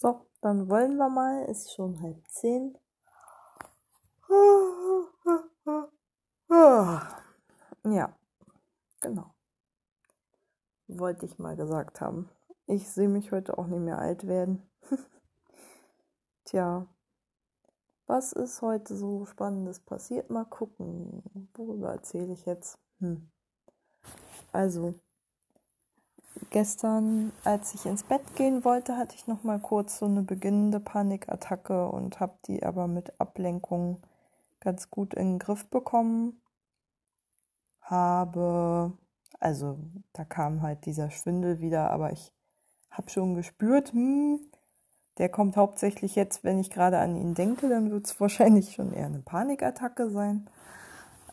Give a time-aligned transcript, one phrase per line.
[0.00, 1.44] So, dann wollen wir mal.
[1.44, 2.78] Ist schon halb zehn.
[7.84, 8.16] Ja,
[9.02, 9.34] genau.
[10.88, 12.30] Wollte ich mal gesagt haben.
[12.66, 14.62] Ich sehe mich heute auch nicht mehr alt werden.
[16.46, 16.86] Tja,
[18.06, 20.30] was ist heute so Spannendes passiert?
[20.30, 21.50] Mal gucken.
[21.52, 22.78] Worüber erzähle ich jetzt?
[23.00, 23.30] Hm.
[24.50, 24.94] Also,
[26.50, 30.80] gestern, als ich ins Bett gehen wollte, hatte ich noch mal kurz so eine beginnende
[30.80, 34.02] Panikattacke und habe die aber mit Ablenkung
[34.60, 36.40] ganz gut in den Griff bekommen.
[37.82, 38.92] Habe,
[39.40, 39.78] also
[40.12, 42.32] da kam halt dieser Schwindel wieder, aber ich
[42.90, 44.40] habe schon gespürt, hm,
[45.18, 48.92] der kommt hauptsächlich jetzt, wenn ich gerade an ihn denke, dann wird es wahrscheinlich schon
[48.92, 50.48] eher eine Panikattacke sein.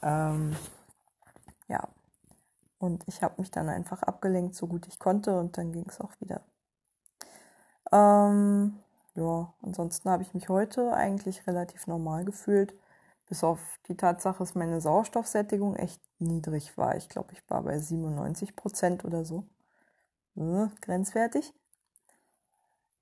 [0.01, 0.55] Ähm,
[1.67, 1.87] ja,
[2.79, 5.99] und ich habe mich dann einfach abgelenkt, so gut ich konnte, und dann ging es
[5.99, 6.41] auch wieder.
[7.91, 8.79] Ähm,
[9.15, 12.73] ja, ansonsten habe ich mich heute eigentlich relativ normal gefühlt,
[13.27, 16.95] bis auf die Tatsache, dass meine Sauerstoffsättigung echt niedrig war.
[16.95, 19.43] Ich glaube, ich war bei 97 Prozent oder so.
[20.35, 21.53] Äh, grenzwertig.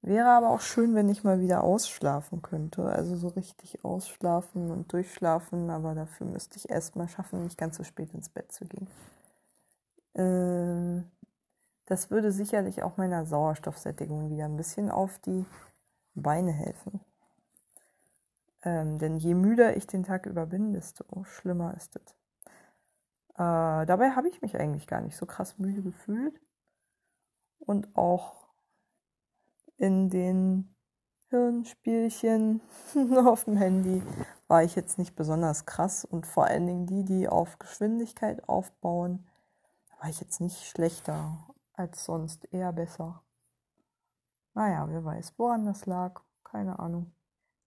[0.02, 2.84] Wäre aber auch schön, wenn ich mal wieder ausschlafen könnte.
[2.86, 7.78] Also so richtig ausschlafen und durchschlafen, aber dafür müsste ich erst mal schaffen, nicht ganz
[7.78, 8.88] so spät ins Bett zu gehen.
[10.16, 11.12] Ähm,
[11.86, 15.46] das würde sicherlich auch meiner Sauerstoffsättigung wieder ein bisschen auf die
[16.16, 17.00] Beine helfen.
[18.64, 22.16] Ähm, denn je müder ich den Tag über bin, desto schlimmer ist es.
[23.36, 26.42] Äh, dabei habe ich mich eigentlich gar nicht so krass müde gefühlt.
[27.60, 28.48] Und auch
[29.78, 30.76] in den
[31.30, 32.62] Hirnspielchen
[33.26, 34.02] auf dem Handy
[34.48, 36.06] war ich jetzt nicht besonders krass.
[36.06, 39.28] Und vor allen Dingen die, die auf Geschwindigkeit aufbauen,
[40.06, 41.36] war ich jetzt nicht schlechter
[41.74, 43.24] als sonst, eher besser.
[44.54, 46.22] Naja, wer weiß, woran das lag.
[46.44, 47.12] Keine Ahnung.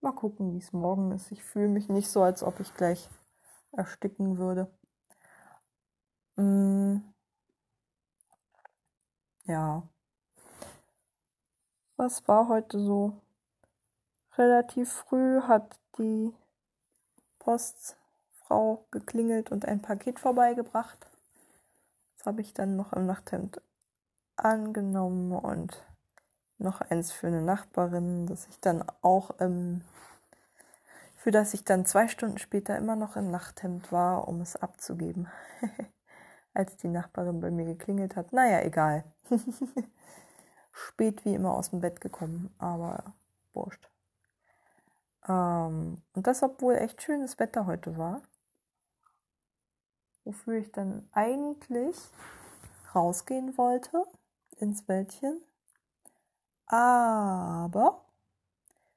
[0.00, 1.32] Mal gucken, wie es morgen ist.
[1.32, 3.10] Ich fühle mich nicht so, als ob ich gleich
[3.72, 4.70] ersticken würde.
[6.36, 6.98] Mm.
[9.46, 9.82] Ja.
[11.96, 13.20] Was war heute so?
[14.36, 16.32] Relativ früh hat die
[17.40, 21.07] Postfrau geklingelt und ein Paket vorbeigebracht.
[22.18, 23.62] Das habe ich dann noch im Nachthemd
[24.34, 25.86] angenommen und
[26.58, 29.82] noch eins für eine Nachbarin, das ich dann auch im,
[31.14, 35.28] für das ich dann zwei Stunden später immer noch im Nachthemd war, um es abzugeben.
[36.54, 38.32] Als die Nachbarin bei mir geklingelt hat.
[38.32, 39.04] Naja, egal.
[40.72, 43.14] Spät wie immer aus dem Bett gekommen, aber
[43.52, 43.88] wurscht.
[45.28, 48.22] Ähm, und das, obwohl echt schönes Wetter heute war
[50.28, 51.96] wofür ich dann eigentlich
[52.94, 54.04] rausgehen wollte
[54.58, 55.40] ins Wäldchen.
[56.66, 58.04] Aber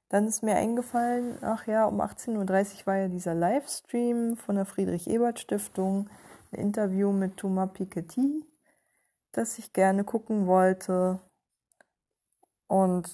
[0.09, 4.65] dann ist mir eingefallen, ach ja, um 18.30 Uhr war ja dieser Livestream von der
[4.65, 6.09] Friedrich-Ebert-Stiftung,
[6.51, 8.45] ein Interview mit Thomas Piketty,
[9.31, 11.21] das ich gerne gucken wollte
[12.67, 13.09] und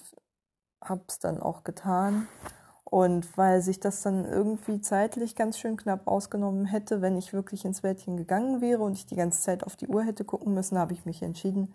[0.83, 2.27] habe es dann auch getan.
[2.89, 7.65] Und weil sich das dann irgendwie zeitlich ganz schön knapp ausgenommen hätte, wenn ich wirklich
[7.65, 10.77] ins Wäldchen gegangen wäre und ich die ganze Zeit auf die Uhr hätte gucken müssen,
[10.77, 11.73] habe ich mich entschieden,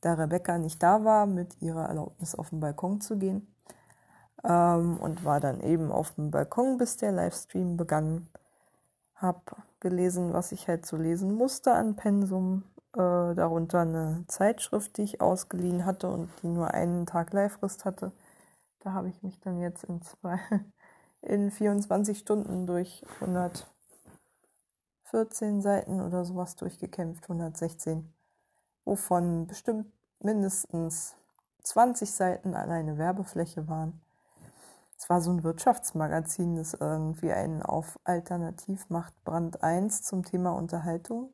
[0.00, 3.52] da Rebecca nicht da war, mit ihrer Erlaubnis auf den Balkon zu gehen.
[4.44, 8.28] Ähm, und war dann eben auf dem Balkon, bis der Livestream begann.
[9.16, 12.62] Hab gelesen, was ich halt so lesen musste an Pensum.
[12.92, 18.12] Äh, darunter eine Zeitschrift, die ich ausgeliehen hatte und die nur einen Tag Live-Frist hatte
[18.84, 20.38] da habe ich mich dann jetzt in zwei,
[21.22, 28.12] in 24 Stunden durch 114 Seiten oder sowas durchgekämpft, 116,
[28.84, 29.90] wovon bestimmt
[30.20, 31.16] mindestens
[31.62, 34.02] 20 Seiten alleine Werbefläche waren.
[34.98, 40.50] Es war so ein Wirtschaftsmagazin, das irgendwie einen auf Alternativ macht, Brand 1 zum Thema
[40.50, 41.32] Unterhaltung.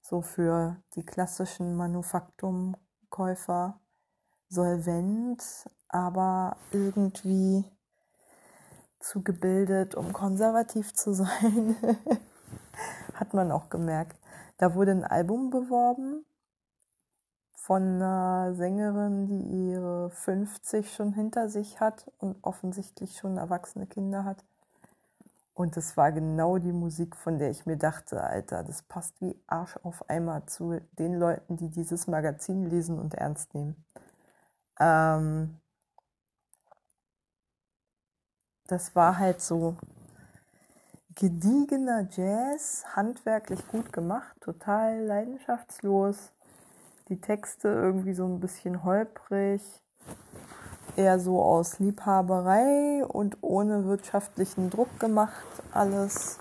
[0.00, 3.78] So für die klassischen Manufaktumkäufer
[4.48, 5.42] solvent,
[5.88, 7.64] aber irgendwie
[9.00, 11.76] zu gebildet, um konservativ zu sein.
[13.14, 14.18] Hat man auch gemerkt.
[14.58, 16.24] Da wurde ein Album beworben
[17.54, 24.24] von einer Sängerin, die ihre 50 schon hinter sich hat und offensichtlich schon erwachsene Kinder
[24.24, 24.44] hat.
[25.52, 29.34] Und es war genau die Musik, von der ich mir dachte, Alter, das passt wie
[29.48, 33.84] Arsch auf Eimer zu den Leuten, die dieses Magazin lesen und ernst nehmen.
[34.80, 35.58] Ähm,
[38.66, 39.76] das war halt so
[41.14, 46.32] gediegener Jazz, handwerklich gut gemacht, total leidenschaftslos.
[47.08, 49.62] Die Texte irgendwie so ein bisschen holprig.
[50.96, 56.38] eher so aus Liebhaberei und ohne wirtschaftlichen Druck gemacht, alles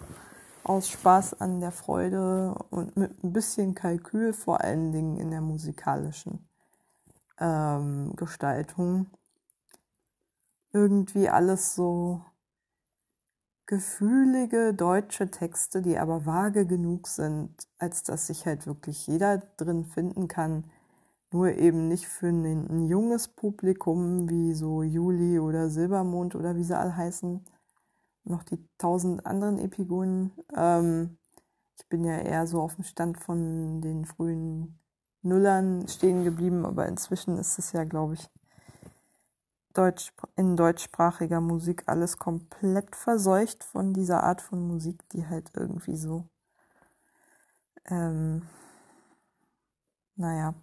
[0.64, 5.42] aus Spaß an der Freude und mit ein bisschen Kalkül, vor allen Dingen in der
[5.42, 6.47] musikalischen
[7.40, 9.08] ähm, Gestaltung.
[10.74, 12.22] Irgendwie alles so
[13.68, 19.86] gefühlige deutsche Texte, die aber vage genug sind, als dass sich halt wirklich jeder drin
[19.86, 20.66] finden kann.
[21.32, 26.64] Nur eben nicht für ein, ein junges Publikum wie so Juli oder Silbermond oder wie
[26.64, 27.44] sie alle heißen.
[28.24, 30.32] Noch die tausend anderen Epigonen.
[30.56, 31.18] Ähm,
[31.78, 34.80] ich bin ja eher so auf dem Stand von den frühen
[35.22, 38.30] Nullern stehen geblieben, aber inzwischen ist es ja, glaube ich,
[39.74, 45.96] Deutsch, in deutschsprachiger Musik alles komplett verseucht von dieser Art von Musik, die halt irgendwie
[45.96, 46.28] so,
[47.86, 48.48] ähm,
[50.16, 50.56] naja,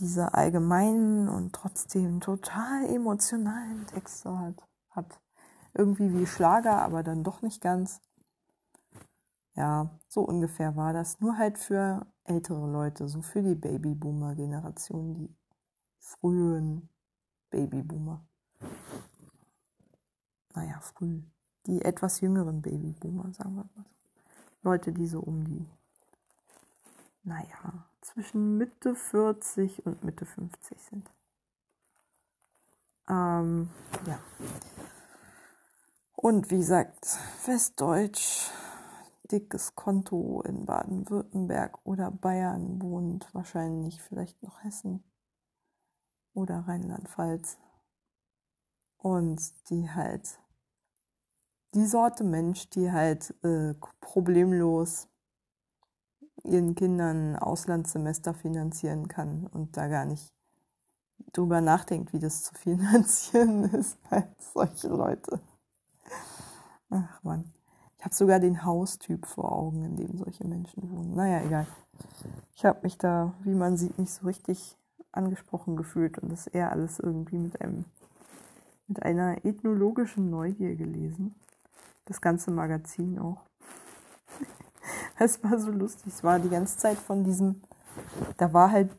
[0.00, 4.68] diese allgemeinen und trotzdem total emotionalen Texte hat.
[4.90, 5.20] Hat
[5.74, 8.00] irgendwie wie Schlager, aber dann doch nicht ganz.
[9.54, 11.20] Ja, so ungefähr war das.
[11.20, 15.34] Nur halt für ältere Leute, so für die Babyboomer-Generation, die
[15.98, 16.88] frühen
[17.50, 18.24] Babyboomer.
[20.54, 21.22] Naja, früh.
[21.66, 23.90] Die etwas jüngeren Babyboomer, sagen wir mal so.
[24.62, 25.66] Leute, die so um die,
[27.24, 31.10] naja, zwischen Mitte 40 und Mitte 50 sind.
[33.08, 33.70] Ähm,
[34.06, 34.18] ja.
[36.14, 38.50] Und wie gesagt, Westdeutsch,
[39.32, 45.02] dickes Konto in Baden-Württemberg oder Bayern wohnt, wahrscheinlich vielleicht noch Hessen
[46.34, 47.58] oder Rheinland-Pfalz.
[48.98, 49.40] Und
[49.70, 50.38] die halt,
[51.74, 55.08] die Sorte Mensch, die halt äh, problemlos
[56.44, 60.32] ihren Kindern Auslandssemester finanzieren kann und da gar nicht
[61.32, 65.40] drüber nachdenkt, wie das zu finanzieren ist, halt solche Leute.
[66.90, 67.52] Ach man.
[68.02, 71.14] Ich habe sogar den Haustyp vor Augen, in dem solche Menschen wohnen.
[71.14, 71.68] Naja, egal.
[72.52, 74.76] Ich habe mich da, wie man sieht, nicht so richtig
[75.12, 77.84] angesprochen gefühlt und das eher alles irgendwie mit einem
[78.88, 81.36] mit einer ethnologischen Neugier gelesen.
[82.06, 83.40] Das ganze Magazin auch.
[85.20, 86.12] Es war so lustig.
[86.12, 87.62] Es war die ganze Zeit von diesem,
[88.36, 88.90] da war halt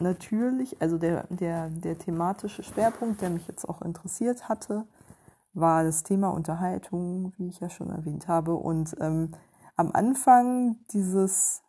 [0.00, 4.86] natürlich, also der, der, der thematische Schwerpunkt, der mich jetzt auch interessiert hatte,
[5.52, 8.54] war das Thema Unterhaltung, wie ich ja schon erwähnt habe.
[8.54, 9.32] Und ähm,
[9.76, 11.62] am Anfang dieses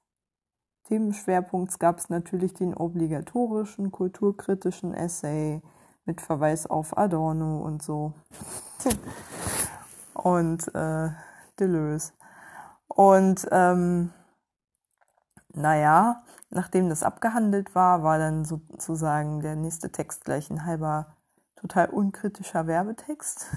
[0.85, 5.61] Themenschwerpunkts gab es natürlich den obligatorischen kulturkritischen Essay
[6.05, 8.13] mit Verweis auf Adorno und so.
[10.13, 11.09] und äh,
[11.59, 12.13] Deleuze.
[12.87, 14.11] Und ähm,
[15.53, 21.15] naja, nachdem das abgehandelt war, war dann sozusagen der nächste Text gleich ein halber
[21.59, 23.47] total unkritischer Werbetext.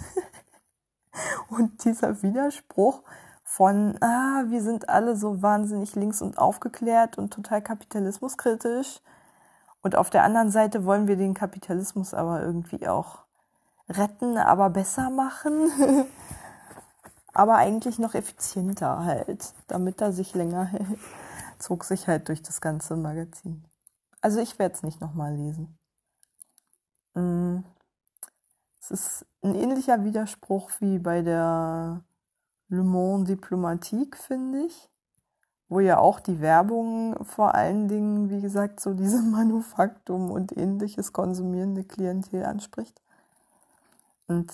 [1.49, 3.03] und dieser Widerspruch
[3.45, 9.01] von, ah, wir sind alle so wahnsinnig links und aufgeklärt und total kapitalismuskritisch.
[9.83, 13.25] Und auf der anderen Seite wollen wir den Kapitalismus aber irgendwie auch
[13.89, 15.71] retten, aber besser machen.
[17.35, 20.99] aber eigentlich noch effizienter halt, damit er sich länger hält.
[21.59, 23.65] Zog sich halt durch das ganze Magazin.
[24.21, 25.79] Also ich werde es nicht nochmal lesen.
[27.15, 27.59] Mm.
[28.83, 32.03] Es ist ein ähnlicher Widerspruch wie bei der
[32.69, 34.91] Le Monde Diplomatique, finde ich,
[35.69, 41.13] wo ja auch die Werbung vor allen Dingen, wie gesagt, so diese Manufaktum und ähnliches
[41.13, 43.01] konsumierende Klientel anspricht.
[44.27, 44.53] Und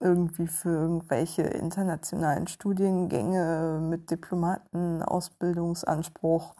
[0.00, 6.56] irgendwie für irgendwelche internationalen Studiengänge mit Diplomatenausbildungsanspruch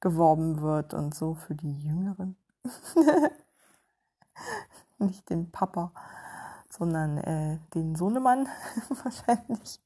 [0.00, 2.34] geworben wird und so für die Jüngeren.
[4.98, 5.92] Nicht den Papa,
[6.72, 8.48] sondern äh, den Sohnemann
[9.04, 9.80] wahrscheinlich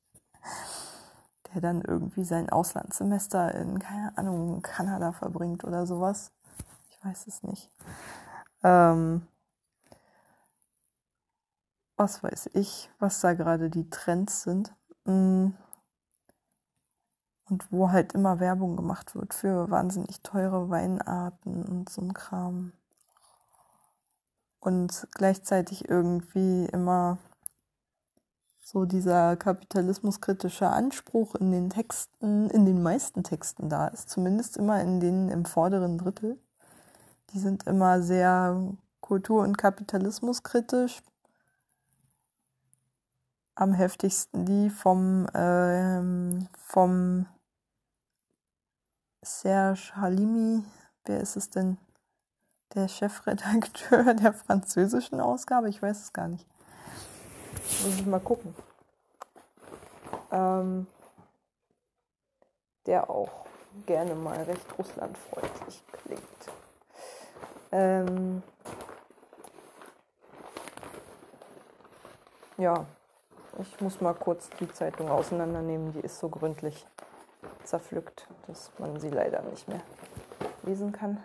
[1.56, 6.32] der dann irgendwie sein Auslandssemester in, keine Ahnung, Kanada verbringt oder sowas.
[6.90, 7.70] Ich weiß es nicht.
[8.62, 9.26] Ähm,
[11.96, 14.74] was weiß ich, was da gerade die Trends sind.
[15.04, 15.48] Mm.
[17.48, 22.72] Und wo halt immer Werbung gemacht wird für wahnsinnig teure Weinarten und so ein Kram.
[24.66, 27.18] Und gleichzeitig irgendwie immer
[28.64, 34.80] so dieser kapitalismuskritische Anspruch in den Texten, in den meisten Texten da ist, zumindest immer
[34.80, 36.36] in denen im vorderen Drittel.
[37.30, 41.00] Die sind immer sehr kultur- und kapitalismuskritisch.
[43.54, 47.26] Am heftigsten die vom, ähm, vom
[49.22, 50.64] Serge Halimi.
[51.04, 51.78] Wer ist es denn?
[52.74, 56.46] Der Chefredakteur der französischen Ausgabe, ich weiß es gar nicht.
[57.84, 58.54] Muss ich mal gucken.
[60.30, 60.86] Ähm,
[62.86, 63.46] der auch
[63.86, 66.22] gerne mal recht russlandfreundlich klingt.
[67.72, 68.42] Ähm,
[72.56, 72.86] ja,
[73.58, 76.86] ich muss mal kurz die Zeitung auseinandernehmen, die ist so gründlich
[77.64, 79.80] zerpflückt, dass man sie leider nicht mehr
[80.62, 81.22] lesen kann.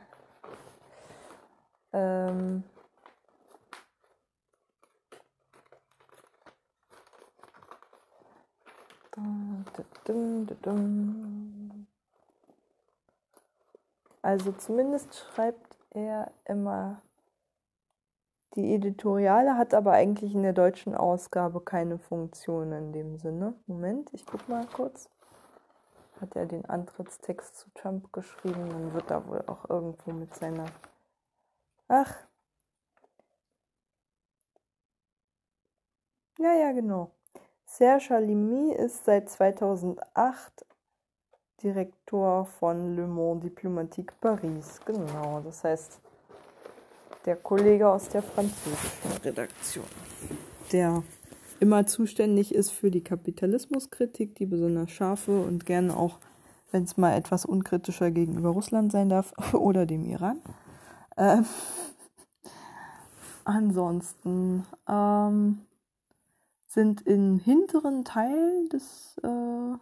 [1.94, 2.64] Ähm,
[14.22, 17.02] also zumindest schreibt er immer
[18.56, 23.54] die Editoriale, hat aber eigentlich in der deutschen Ausgabe keine Funktion in dem Sinne.
[23.66, 25.10] Moment, ich guck mal kurz.
[26.20, 30.66] Hat er den Antrittstext zu Trump geschrieben, dann wird er wohl auch irgendwo mit seiner.
[31.94, 32.16] Ach.
[36.40, 37.12] Ja, ja, genau.
[37.66, 40.66] Serge Halimi ist seit 2008
[41.62, 44.80] Direktor von Le Monde Diplomatique Paris.
[44.86, 46.00] Genau, das heißt,
[47.26, 49.84] der Kollege aus der französischen Redaktion,
[50.72, 51.04] der
[51.60, 56.20] immer zuständig ist für die Kapitalismuskritik, die besonders scharfe und gerne auch,
[56.72, 60.40] wenn es mal etwas unkritischer gegenüber Russland sein darf oder dem Iran.
[61.22, 61.46] Ähm,
[63.46, 65.68] ansonsten ähm,
[66.66, 69.74] sind im hinteren Teil des äh,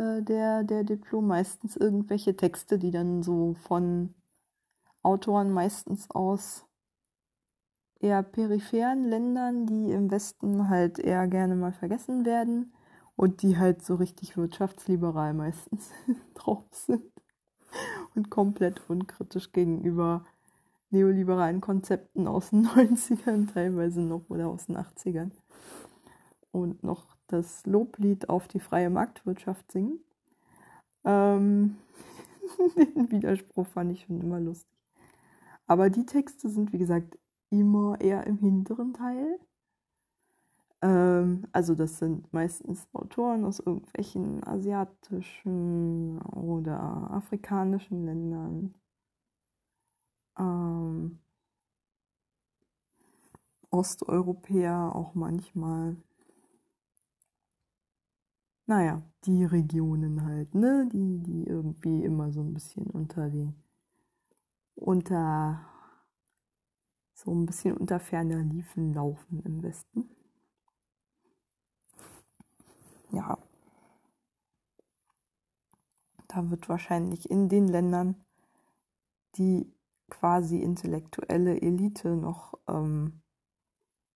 [0.00, 4.14] äh, der, der Diplom meistens irgendwelche Texte, die dann so von
[5.02, 6.64] Autoren meistens aus
[8.00, 12.72] eher peripheren Ländern, die im Westen halt eher gerne mal vergessen werden
[13.14, 15.90] und die halt so richtig wirtschaftsliberal meistens
[16.34, 17.11] drauf sind
[18.14, 20.24] und komplett unkritisch gegenüber
[20.90, 25.30] neoliberalen Konzepten aus den 90ern teilweise noch oder aus den 80ern
[26.52, 30.00] und noch das Loblied auf die freie Marktwirtschaft singen.
[31.04, 31.76] Ähm,
[32.76, 34.78] den Widerspruch fand ich schon immer lustig.
[35.66, 37.18] Aber die Texte sind, wie gesagt,
[37.50, 39.38] immer eher im hinteren Teil.
[40.82, 48.74] Ähm, also das sind meistens Autoren aus irgendwelchen asiatischen oder afrikanischen Ländern.
[50.38, 51.18] Ähm,
[53.72, 55.96] Osteuropäer auch manchmal.
[58.66, 60.88] Naja, die Regionen halt, ne?
[60.92, 63.52] Die, die irgendwie immer so ein bisschen unter die,
[64.74, 65.60] unter
[67.14, 70.10] so ein bisschen unter ferner Liefen laufen im Westen.
[73.12, 73.38] Ja.
[76.28, 78.24] Da wird wahrscheinlich in den Ländern
[79.36, 79.70] die
[80.08, 83.20] quasi intellektuelle Elite noch ähm,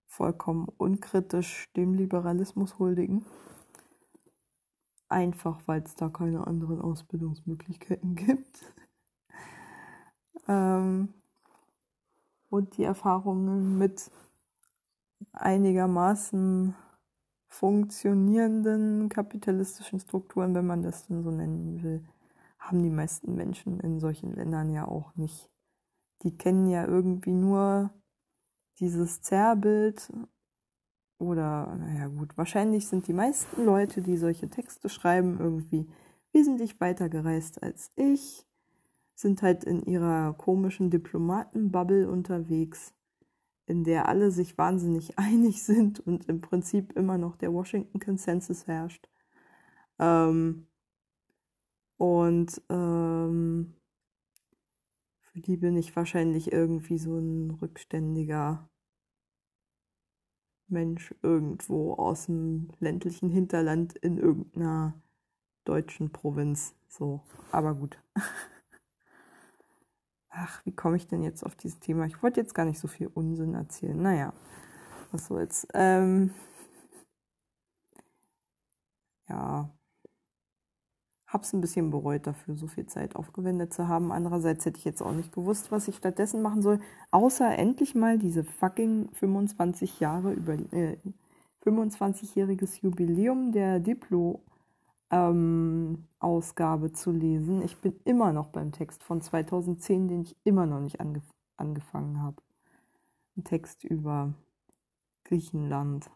[0.07, 3.25] vollkommen unkritisch dem Liberalismus huldigen.
[5.09, 8.75] Einfach weil es da keine anderen Ausbildungsmöglichkeiten gibt.
[10.49, 11.13] ähm,
[12.49, 14.11] und die Erfahrungen mit
[15.33, 16.75] einigermaßen
[17.59, 22.05] funktionierenden kapitalistischen Strukturen, wenn man das denn so nennen will,
[22.59, 25.51] haben die meisten Menschen in solchen Ländern ja auch nicht.
[26.23, 27.91] Die kennen ja irgendwie nur
[28.79, 30.13] dieses Zerrbild
[31.19, 35.89] oder, naja gut, wahrscheinlich sind die meisten Leute, die solche Texte schreiben, irgendwie
[36.33, 38.47] wesentlich weiter gereist als ich
[39.15, 42.93] sind halt in ihrer komischen Diplomatenbubble unterwegs,
[43.67, 48.67] in der alle sich wahnsinnig einig sind und im Prinzip immer noch der Washington Consensus
[48.67, 49.09] herrscht.
[49.99, 50.67] Ähm,
[51.97, 53.75] und ähm,
[55.21, 58.69] für die bin ich wahrscheinlich irgendwie so ein rückständiger
[60.69, 64.95] Mensch irgendwo aus dem ländlichen Hinterland in irgendeiner
[65.65, 66.75] deutschen Provinz.
[66.89, 67.99] So, aber gut.
[70.39, 72.05] Ach, wie komme ich denn jetzt auf dieses Thema?
[72.07, 74.01] Ich wollte jetzt gar nicht so viel Unsinn erzählen.
[74.01, 74.35] Naja,
[75.11, 75.67] was soll's.
[75.73, 76.35] Ähm,
[79.29, 79.71] ja,
[81.27, 84.13] hab's ein bisschen bereut dafür, so viel Zeit aufgewendet zu haben.
[84.13, 88.19] Andererseits hätte ich jetzt auch nicht gewusst, was ich stattdessen machen soll, außer endlich mal
[88.19, 90.99] diese fucking 25 Jahre über äh,
[91.65, 94.41] 25-jähriges Jubiläum der Diplo
[95.11, 97.63] ähm, Ausgabe zu lesen.
[97.63, 101.25] Ich bin immer noch beim Text von 2010, den ich immer noch nicht angef
[101.57, 102.43] angefangen habe.
[103.37, 104.35] Ein Text über
[105.25, 106.11] Griechenland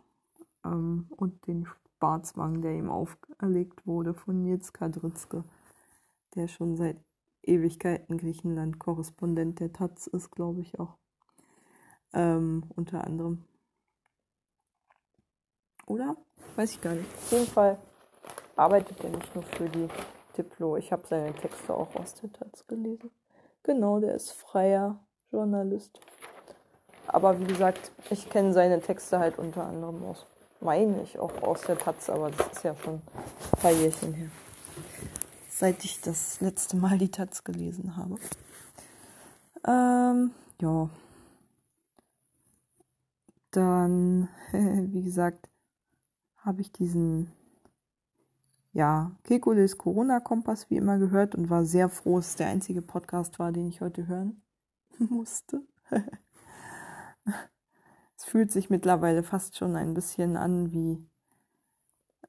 [0.64, 5.44] ähm, und den Sparzwang, der ihm auferlegt wurde von Nils Kadritzke,
[6.34, 6.98] der schon seit
[7.42, 10.98] Ewigkeiten Griechenland-Korrespondent der Taz ist, glaube ich auch.
[12.12, 13.44] Ähm, unter anderem.
[15.86, 16.16] Oder?
[16.56, 17.08] Weiß ich gar nicht.
[17.14, 17.78] Auf jeden Fall
[18.60, 19.88] arbeitet er nicht nur für die
[20.36, 20.76] Diplo.
[20.76, 23.10] Ich habe seine Texte auch aus der Taz gelesen.
[23.62, 25.00] Genau, der ist freier
[25.32, 25.98] Journalist.
[27.06, 30.26] Aber wie gesagt, ich kenne seine Texte halt unter anderem aus,
[30.60, 34.28] meine ich, auch aus der Taz, aber das ist ja schon ein paar Jährchen her.
[35.48, 38.16] Seit ich das letzte Mal die Taz gelesen habe.
[39.66, 40.88] Ähm, ja.
[43.50, 45.48] Dann, wie gesagt,
[46.38, 47.32] habe ich diesen
[48.72, 53.38] ja, Kekules Corona-Kompass wie immer gehört und war sehr froh, dass es der einzige Podcast
[53.38, 54.42] war, den ich heute hören
[54.98, 55.62] musste.
[58.16, 61.04] es fühlt sich mittlerweile fast schon ein bisschen an wie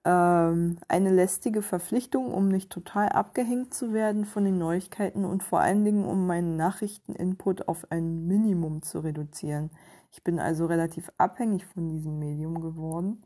[0.03, 5.59] ähm, eine lästige Verpflichtung, um nicht total abgehängt zu werden von den Neuigkeiten und vor
[5.59, 9.69] allen Dingen, um meinen Nachrichteninput auf ein Minimum zu reduzieren.
[10.11, 13.25] Ich bin also relativ abhängig von diesem Medium geworden.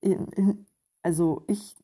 [0.00, 0.66] In, in,
[1.02, 1.74] also ich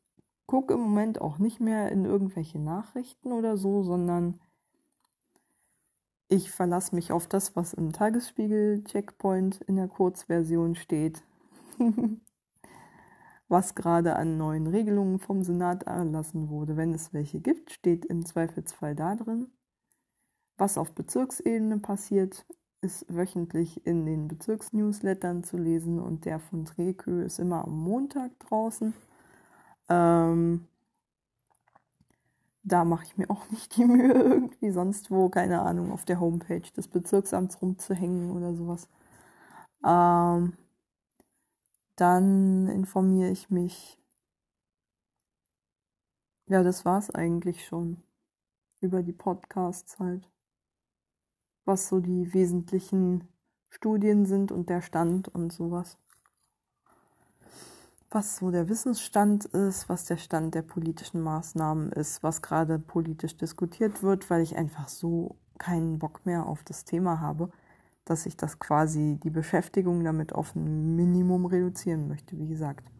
[0.50, 4.40] gucke im Moment auch nicht mehr in irgendwelche Nachrichten oder so, sondern
[6.26, 11.23] ich verlasse mich auf das, was im Tagesspiegel-Checkpoint in der Kurzversion steht.
[13.49, 16.76] was gerade an neuen Regelungen vom Senat erlassen wurde.
[16.76, 19.52] Wenn es welche gibt, steht im Zweifelsfall da drin.
[20.57, 22.45] Was auf Bezirksebene passiert,
[22.80, 28.37] ist wöchentlich in den Bezirksnewslettern zu lesen und der von Trekö ist immer am Montag
[28.40, 28.95] draußen.
[29.90, 30.66] Ähm,
[32.62, 36.20] da mache ich mir auch nicht die Mühe, irgendwie sonst wo, keine Ahnung, auf der
[36.20, 38.88] Homepage des Bezirksamts rumzuhängen oder sowas.
[39.85, 40.56] Ähm,
[41.97, 43.99] dann informiere ich mich.
[46.47, 48.02] Ja, das war es eigentlich schon.
[48.80, 50.28] Über die Podcasts halt.
[51.64, 53.28] Was so die wesentlichen
[53.68, 55.99] Studien sind und der Stand und sowas
[58.11, 63.37] was so der Wissensstand ist, was der Stand der politischen Maßnahmen ist, was gerade politisch
[63.37, 67.53] diskutiert wird, weil ich einfach so keinen Bock mehr auf das Thema habe,
[68.05, 72.90] dass ich das quasi die Beschäftigung damit auf ein Minimum reduzieren möchte, wie gesagt.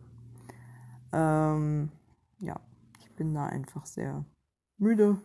[1.13, 1.91] Ähm,
[2.39, 2.61] ja,
[3.01, 4.25] ich bin da einfach sehr
[4.79, 5.21] müde.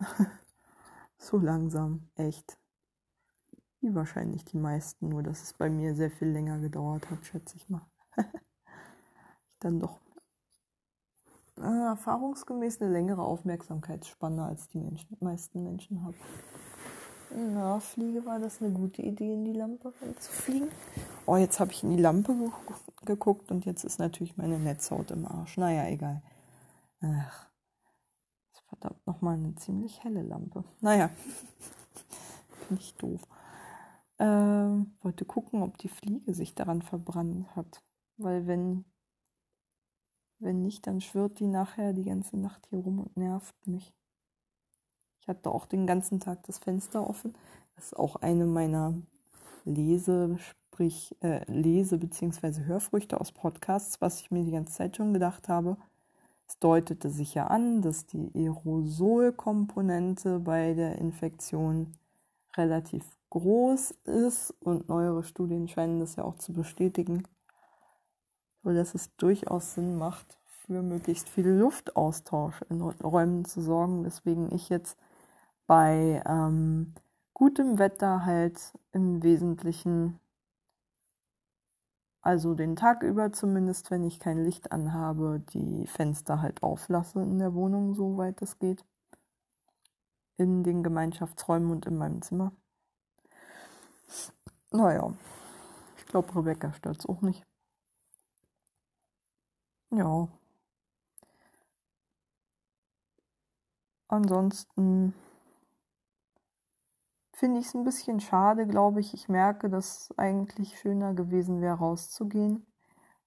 [1.18, 2.58] so langsam, echt.
[3.80, 7.56] Wie wahrscheinlich die meisten, nur dass es bei mir sehr viel länger gedauert hat, schätze
[7.56, 7.86] ich mal.
[9.60, 10.00] dann doch
[11.60, 16.16] äh, erfahrungsgemäß eine längere Aufmerksamkeitsspanne als die Menschen, meisten Menschen haben.
[17.30, 20.68] Na, Fliege, war das eine gute Idee, in die Lampe reinzufliegen?
[21.26, 22.50] Oh, jetzt habe ich in die Lampe ge
[23.04, 25.56] geguckt und jetzt ist natürlich meine Netzhaut im Arsch.
[25.56, 26.22] Naja, egal.
[27.00, 27.46] Ach,
[28.50, 30.64] das ist verdammt nochmal eine ziemlich helle Lampe.
[30.80, 31.10] Naja,
[32.66, 33.20] finde ich doof.
[34.18, 37.82] Ähm, wollte gucken, ob die Fliege sich daran verbrannt hat.
[38.16, 38.84] Weil wenn
[40.40, 43.92] wenn nicht, dann schwirrt die nachher die ganze Nacht hier rum und nervt mich.
[45.20, 47.34] Ich hatte auch den ganzen Tag das Fenster offen.
[47.74, 48.94] Das ist auch eine meiner
[49.64, 52.64] Lese, sprich äh, Lese- bzw.
[52.64, 55.76] Hörfrüchte aus Podcasts, was ich mir die ganze Zeit schon gedacht habe.
[56.46, 61.92] Es deutete sich ja an, dass die Aerosolkomponente bei der Infektion
[62.56, 67.24] relativ groß ist und neuere Studien scheinen das ja auch zu bestätigen
[68.68, 74.52] so dass es durchaus Sinn macht, für möglichst viel Luftaustausch in Räumen zu sorgen, weswegen
[74.52, 74.98] ich jetzt
[75.66, 76.92] bei ähm,
[77.32, 78.60] gutem Wetter halt
[78.92, 80.20] im Wesentlichen,
[82.20, 87.38] also den Tag über zumindest, wenn ich kein Licht anhabe, die Fenster halt auflasse in
[87.38, 88.84] der Wohnung, soweit es geht.
[90.36, 92.52] In den Gemeinschaftsräumen und in meinem Zimmer.
[94.72, 95.10] Naja,
[95.96, 97.47] ich glaube, Rebecca stört es auch nicht.
[99.90, 100.28] Ja.
[104.10, 105.12] Ansonsten
[107.32, 109.14] finde ich es ein bisschen schade, glaube ich.
[109.14, 112.66] Ich merke, dass es eigentlich schöner gewesen wäre, rauszugehen,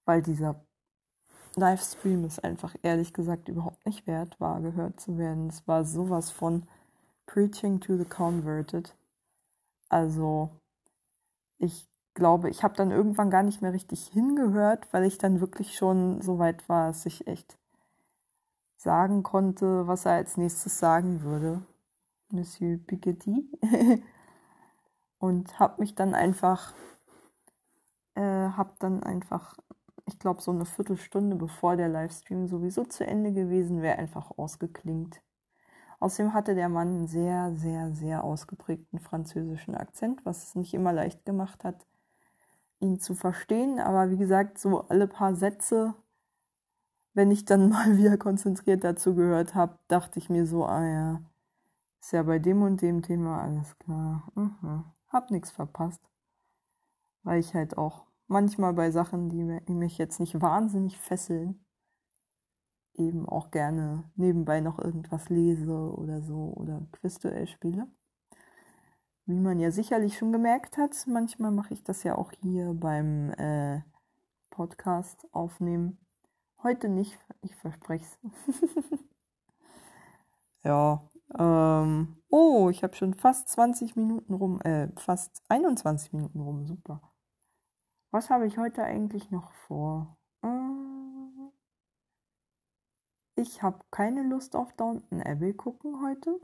[0.05, 0.65] weil dieser
[1.55, 5.47] Livestream ist einfach ehrlich gesagt überhaupt nicht wert war, gehört zu werden.
[5.49, 6.67] Es war sowas von
[7.25, 8.95] Preaching to the Converted.
[9.89, 10.49] Also,
[11.59, 15.75] ich glaube, ich habe dann irgendwann gar nicht mehr richtig hingehört, weil ich dann wirklich
[15.75, 17.57] schon so weit war, dass ich echt
[18.77, 21.61] sagen konnte, was er als nächstes sagen würde.
[22.31, 23.49] Monsieur Piketty.
[25.19, 26.73] und habe mich dann einfach,
[28.15, 29.57] äh, habe dann einfach,
[30.05, 35.21] ich glaube, so eine Viertelstunde bevor der Livestream sowieso zu Ende gewesen wäre, einfach ausgeklingt.
[35.99, 40.91] Außerdem hatte der Mann einen sehr, sehr, sehr ausgeprägten französischen Akzent, was es nicht immer
[40.91, 41.85] leicht gemacht hat,
[42.81, 43.79] ihn zu verstehen.
[43.79, 45.93] Aber wie gesagt, so alle paar Sätze,
[47.13, 51.21] wenn ich dann mal wieder konzentriert dazu gehört habe, dachte ich mir so, ah ja,
[52.01, 54.27] ist ja bei dem und dem Thema alles klar.
[54.35, 54.85] Mhm.
[55.07, 56.01] Hab nichts verpasst.
[57.23, 61.63] Weil ich halt auch manchmal bei Sachen, die mich jetzt nicht wahnsinnig fesseln,
[62.95, 67.87] eben auch gerne nebenbei noch irgendwas lese oder so oder Quizduell spiele.
[69.25, 73.31] Wie man ja sicherlich schon gemerkt hat, manchmal mache ich das ja auch hier beim
[73.31, 73.81] äh,
[74.49, 75.99] Podcast aufnehmen.
[76.63, 78.19] Heute nicht, ich verspreche es.
[80.63, 86.65] ja, ähm, oh, ich habe schon fast 20 Minuten rum, äh, fast 21 Minuten rum,
[86.65, 87.01] super.
[88.11, 90.17] Was habe ich heute eigentlich noch vor?
[90.43, 91.51] Hm,
[93.35, 96.39] ich habe keine Lust auf Downton Abbey gucken heute,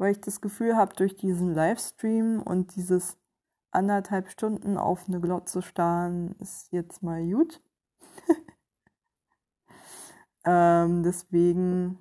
[0.00, 3.18] weil ich das Gefühl habe, durch diesen Livestream und dieses
[3.70, 7.60] anderthalb Stunden auf eine Glotze starren ist jetzt mal gut.
[10.46, 11.98] ähm, deswegen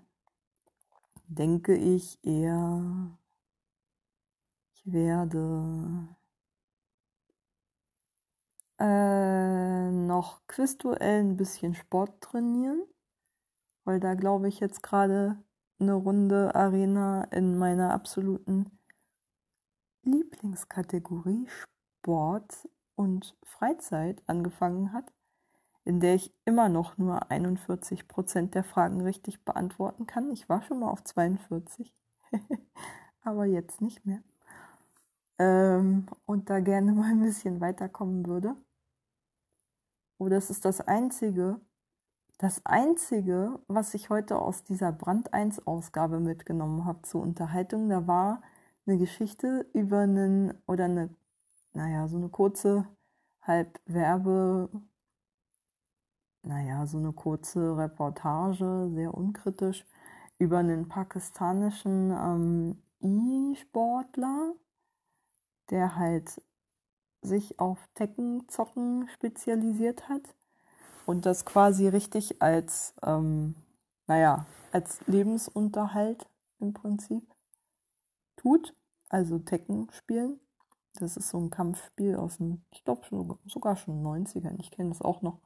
[1.28, 3.18] denke ich eher,
[4.76, 6.08] ich werde
[8.80, 12.82] äh, noch quizduell ein bisschen Sport trainieren,
[13.84, 15.44] weil da glaube ich jetzt gerade
[15.80, 18.78] eine Runde Arena in meiner absoluten
[20.04, 25.14] Lieblingskategorie Sport und Freizeit angefangen hat,
[25.86, 30.32] in der ich immer noch nur 41 Prozent der Fragen richtig beantworten kann.
[30.32, 31.94] Ich war schon mal auf 42,
[33.22, 34.22] aber jetzt nicht mehr.
[35.38, 38.56] Ähm, und da gerne mal ein bisschen weiterkommen würde.
[40.18, 41.62] Oh, das ist das Einzige,
[42.40, 48.08] das Einzige, was ich heute aus dieser Brand 1 Ausgabe mitgenommen habe zur Unterhaltung, da
[48.08, 48.42] war
[48.88, 51.14] eine Geschichte über einen, oder eine,
[51.74, 52.88] naja, so eine kurze,
[53.42, 54.70] halb Werbe,
[56.44, 59.86] naja, so eine kurze Reportage, sehr unkritisch,
[60.38, 64.56] über einen pakistanischen ähm, E-Sportler,
[65.72, 66.42] der halt
[67.22, 70.39] sich auf Teckenzocken spezialisiert hat
[71.10, 73.56] und das quasi richtig als, ähm,
[74.06, 77.24] naja, als Lebensunterhalt im Prinzip
[78.38, 78.76] tut.
[79.10, 80.40] Also Tekken spielen.
[81.00, 83.02] Das ist so ein Kampfspiel aus dem, ich glaube
[83.48, 84.60] sogar schon 90ern.
[84.60, 85.40] Ich kenne das auch noch.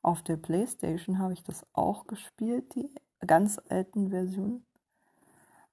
[0.00, 2.90] Auf der Playstation habe ich das auch gespielt, die
[3.26, 4.64] ganz alten Versionen.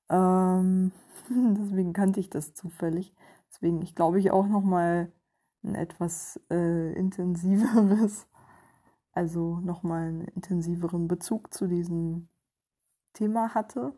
[0.09, 0.91] Ähm,
[1.29, 3.13] deswegen kannte ich das zufällig.
[3.53, 5.09] Deswegen, ich glaube, ich auch noch mal
[5.63, 8.27] ein etwas äh, intensiveres,
[9.19, 12.29] also nochmal einen intensiveren Bezug zu diesem
[13.11, 13.93] Thema hatte.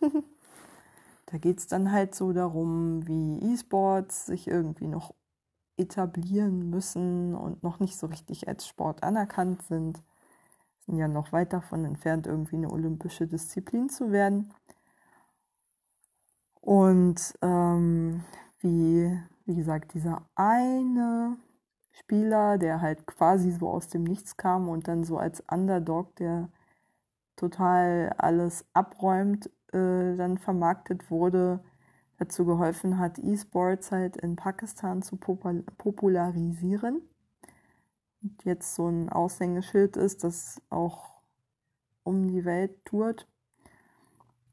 [1.26, 5.14] da geht es dann halt so darum, wie E-Sports sich irgendwie noch
[5.78, 10.02] etablieren müssen und noch nicht so richtig als Sport anerkannt sind.
[10.80, 14.52] Sind ja noch weit davon entfernt, irgendwie eine olympische Disziplin zu werden.
[16.60, 18.22] Und ähm,
[18.60, 21.38] wie wie gesagt, dieser eine
[21.98, 26.48] Spieler, der halt quasi so aus dem Nichts kam und dann so als Underdog, der
[27.36, 31.60] total alles abräumt, äh, dann vermarktet wurde,
[32.18, 37.02] dazu geholfen hat, E-Sports halt in Pakistan zu popularisieren.
[38.22, 41.22] Und jetzt so ein Aushängeschild ist, das auch
[42.02, 43.28] um die Welt tourt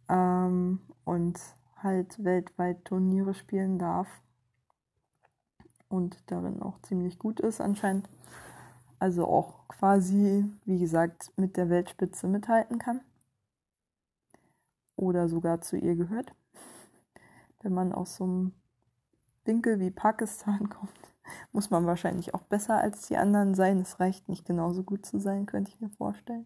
[0.09, 1.39] ähm, und
[1.77, 4.07] halt weltweit Turniere spielen darf
[5.89, 8.09] und darin auch ziemlich gut ist anscheinend.
[8.99, 13.01] Also auch quasi, wie gesagt, mit der Weltspitze mithalten kann.
[14.95, 16.33] Oder sogar zu ihr gehört.
[17.61, 18.53] Wenn man aus so einem
[19.43, 20.91] Winkel wie Pakistan kommt,
[21.51, 23.79] muss man wahrscheinlich auch besser als die anderen sein.
[23.79, 26.45] Es reicht nicht genauso gut zu sein, könnte ich mir vorstellen.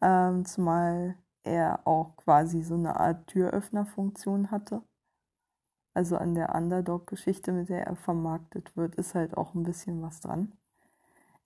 [0.00, 4.82] Ähm, zumal er auch quasi so eine Art Türöffnerfunktion hatte.
[5.94, 10.20] Also an der Underdog-Geschichte, mit der er vermarktet wird, ist halt auch ein bisschen was
[10.20, 10.52] dran.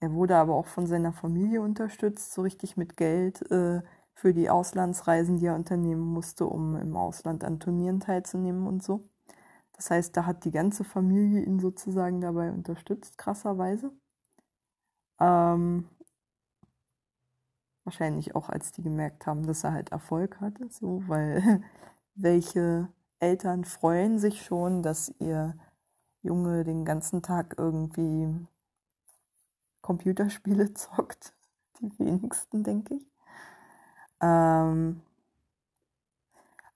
[0.00, 3.82] Er wurde aber auch von seiner Familie unterstützt, so richtig mit Geld äh,
[4.14, 9.08] für die Auslandsreisen, die er unternehmen musste, um im Ausland an Turnieren teilzunehmen und so.
[9.74, 13.92] Das heißt, da hat die ganze Familie ihn sozusagen dabei unterstützt, krasserweise.
[15.20, 15.88] Ähm,
[17.84, 21.62] wahrscheinlich auch, als die gemerkt haben, dass er halt Erfolg hatte, so, weil
[22.14, 22.88] welche
[23.22, 25.54] Eltern freuen sich schon, dass ihr
[26.22, 28.46] Junge den ganzen Tag irgendwie
[29.80, 31.34] Computerspiele zockt.
[31.80, 33.06] Die wenigsten, denke ich.
[34.20, 35.02] Ähm,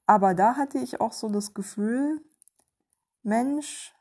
[0.06, 2.20] Aber da hatte ich auch so das Gefühl,
[3.22, 3.94] Mensch,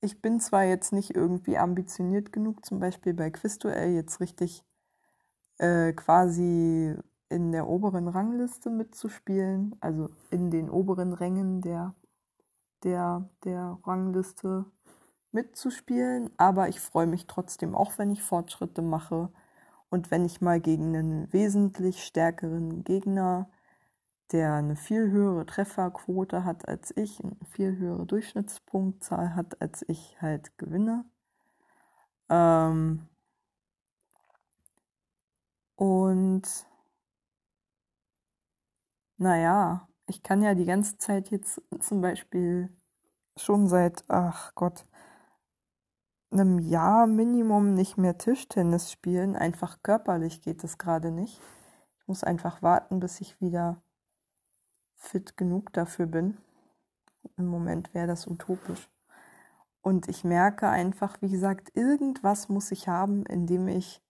[0.00, 4.64] ich bin zwar jetzt nicht irgendwie ambitioniert genug, zum Beispiel bei Quizduell jetzt richtig
[5.58, 6.96] äh, quasi
[7.34, 11.96] in der oberen Rangliste mitzuspielen, also in den oberen Rängen der,
[12.84, 14.66] der, der Rangliste
[15.32, 19.32] mitzuspielen, aber ich freue mich trotzdem auch, wenn ich Fortschritte mache
[19.90, 23.50] und wenn ich mal gegen einen wesentlich stärkeren Gegner,
[24.30, 30.22] der eine viel höhere Trefferquote hat als ich, eine viel höhere Durchschnittspunktzahl hat als ich,
[30.22, 31.04] halt gewinne.
[32.30, 33.08] Ähm
[35.76, 36.44] und
[39.24, 42.68] naja, ich kann ja die ganze Zeit jetzt zum Beispiel
[43.38, 44.86] schon seit, ach Gott,
[46.30, 49.34] einem Jahr Minimum nicht mehr Tischtennis spielen.
[49.34, 51.40] Einfach körperlich geht es gerade nicht.
[51.96, 53.82] Ich muss einfach warten, bis ich wieder
[54.94, 56.36] fit genug dafür bin.
[57.38, 58.90] Im Moment wäre das utopisch.
[59.80, 64.02] Und ich merke einfach, wie gesagt, irgendwas muss ich haben, in dem ich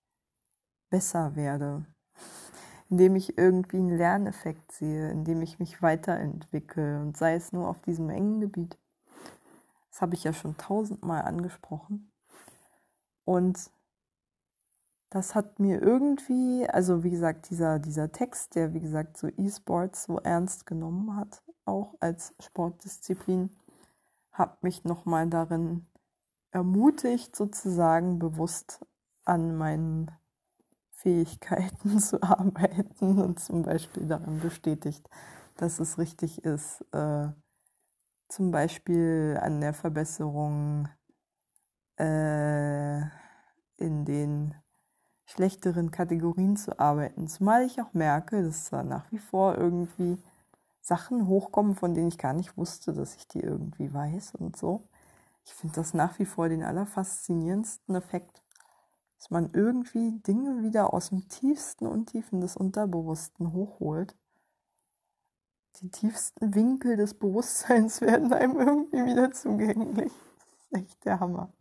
[0.90, 1.86] besser werde.
[2.90, 7.52] In dem ich irgendwie einen Lerneffekt sehe, in dem ich mich weiterentwickle und sei es
[7.52, 8.78] nur auf diesem engen Gebiet.
[9.90, 12.12] Das habe ich ja schon tausendmal angesprochen.
[13.24, 13.70] Und
[15.10, 20.04] das hat mir irgendwie, also wie gesagt, dieser, dieser Text, der wie gesagt so E-Sports
[20.04, 23.50] so ernst genommen hat, auch als Sportdisziplin,
[24.32, 25.86] hat mich nochmal darin
[26.50, 28.84] ermutigt, sozusagen bewusst
[29.24, 30.10] an meinen
[31.04, 35.08] Fähigkeiten zu arbeiten und zum Beispiel darin bestätigt,
[35.56, 37.28] dass es richtig ist, äh,
[38.28, 40.88] zum Beispiel an der Verbesserung
[41.98, 43.00] äh,
[43.76, 44.54] in den
[45.26, 47.28] schlechteren Kategorien zu arbeiten.
[47.28, 50.18] Zumal ich auch merke, dass da nach wie vor irgendwie
[50.80, 54.88] Sachen hochkommen, von denen ich gar nicht wusste, dass ich die irgendwie weiß und so.
[55.44, 58.43] Ich finde das nach wie vor den allerfaszinierendsten Effekt,
[59.24, 64.14] dass man irgendwie Dinge wieder aus dem tiefsten Untiefen des Unterbewussten hochholt.
[65.80, 70.12] Die tiefsten Winkel des Bewusstseins werden einem irgendwie wieder zugänglich.
[70.12, 71.54] Das ist echt der Hammer.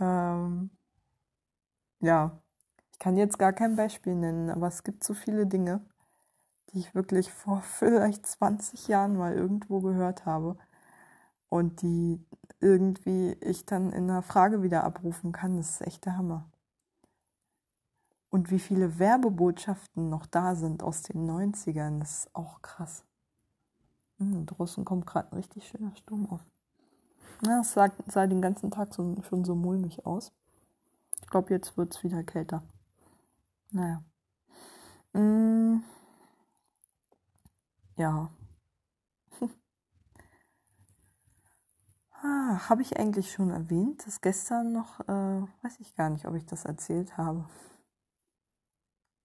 [0.00, 0.70] Ähm,
[2.00, 2.40] ja,
[2.90, 5.84] ich kann jetzt gar kein Beispiel nennen, aber es gibt so viele Dinge,
[6.70, 10.56] die ich wirklich vor vielleicht 20 Jahren mal irgendwo gehört habe
[11.48, 12.24] und die
[12.60, 15.56] irgendwie ich dann in einer Frage wieder abrufen kann.
[15.56, 16.50] Das ist echt der Hammer.
[18.30, 23.04] Und wie viele Werbebotschaften noch da sind aus den 90ern, das ist auch krass.
[24.18, 26.44] Hm, draußen kommt gerade ein richtig schöner Sturm auf.
[27.46, 30.32] Ja, es sah, sah den ganzen Tag so, schon so mulmig aus.
[31.20, 32.62] Ich glaube, jetzt wird es wieder kälter.
[33.70, 34.02] Naja.
[35.12, 35.82] Mm.
[37.96, 38.30] Ja.
[42.22, 46.34] Ah, habe ich eigentlich schon erwähnt, dass gestern noch, äh, weiß ich gar nicht, ob
[46.34, 47.44] ich das erzählt habe,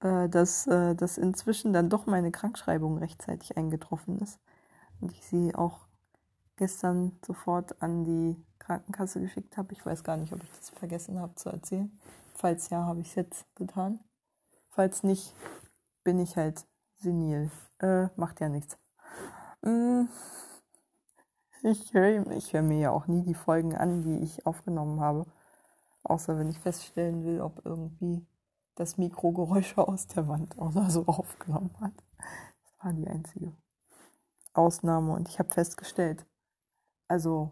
[0.02, 4.40] äh, dass, äh, dass inzwischen dann doch meine Krankschreibung rechtzeitig eingetroffen ist
[5.02, 5.88] und ich sie auch
[6.58, 9.74] gestern sofort an die Krankenkasse geschickt habe.
[9.74, 11.92] Ich weiß gar nicht, ob ich das vergessen habe zu erzählen.
[12.36, 14.00] Falls ja, habe ich es jetzt getan.
[14.70, 15.34] Falls nicht,
[16.04, 16.66] bin ich halt
[16.98, 17.52] senil.
[17.80, 18.78] Äh, macht ja nichts.
[19.62, 20.06] Mm.
[21.66, 25.26] Ich höre hör mir ja auch nie die Folgen an, die ich aufgenommen habe.
[26.04, 28.28] Außer wenn ich feststellen will, ob irgendwie
[28.76, 31.94] das Mikro Geräusche aus der Wand oder so aufgenommen hat.
[32.18, 33.54] Das war die einzige
[34.52, 35.14] Ausnahme.
[35.14, 36.26] Und ich habe festgestellt,
[37.08, 37.52] also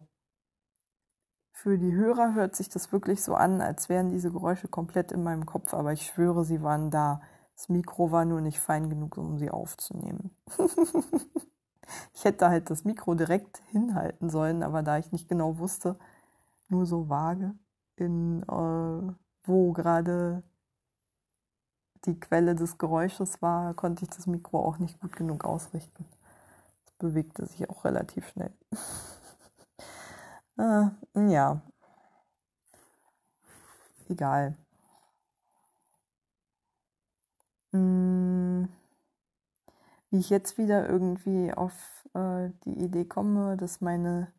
[1.53, 5.23] für die Hörer hört sich das wirklich so an, als wären diese Geräusche komplett in
[5.23, 7.21] meinem Kopf, aber ich schwöre, sie waren da.
[7.55, 10.35] Das Mikro war nur nicht fein genug, um sie aufzunehmen.
[12.13, 15.97] ich hätte halt das Mikro direkt hinhalten sollen, aber da ich nicht genau wusste,
[16.69, 17.53] nur so vage,
[17.97, 19.13] in äh,
[19.45, 20.43] wo gerade
[22.05, 26.05] die Quelle des Geräusches war, konnte ich das Mikro auch nicht gut genug ausrichten.
[26.85, 28.53] Es bewegte sich auch relativ schnell.
[30.57, 30.91] Ah,
[31.29, 31.61] ja.
[34.09, 34.55] Egal.
[37.73, 38.67] Hm,
[40.11, 44.33] wie ich jetzt wieder irgendwie auf äh, die Idee komme, dass meine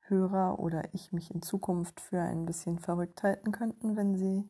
[0.00, 4.48] Hörer oder ich mich in Zukunft für ein bisschen verrückt halten könnten, wenn sie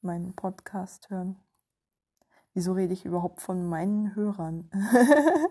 [0.00, 1.42] meinen Podcast hören.
[2.54, 4.70] Wieso rede ich überhaupt von meinen Hörern?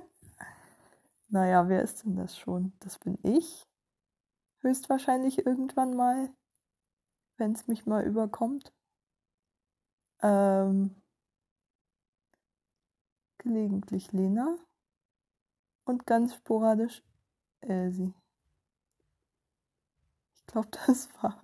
[1.28, 2.74] naja, wer ist denn das schon?
[2.80, 3.68] Das bin ich
[4.62, 6.30] höchstwahrscheinlich irgendwann mal,
[7.38, 8.74] wenn es mich mal überkommt.
[10.22, 11.02] Ähm,
[13.40, 14.58] gelegentlich Lena
[15.86, 17.04] und ganz sporadisch
[17.62, 18.14] Elsie.
[20.36, 21.36] Ich glaube, das war's.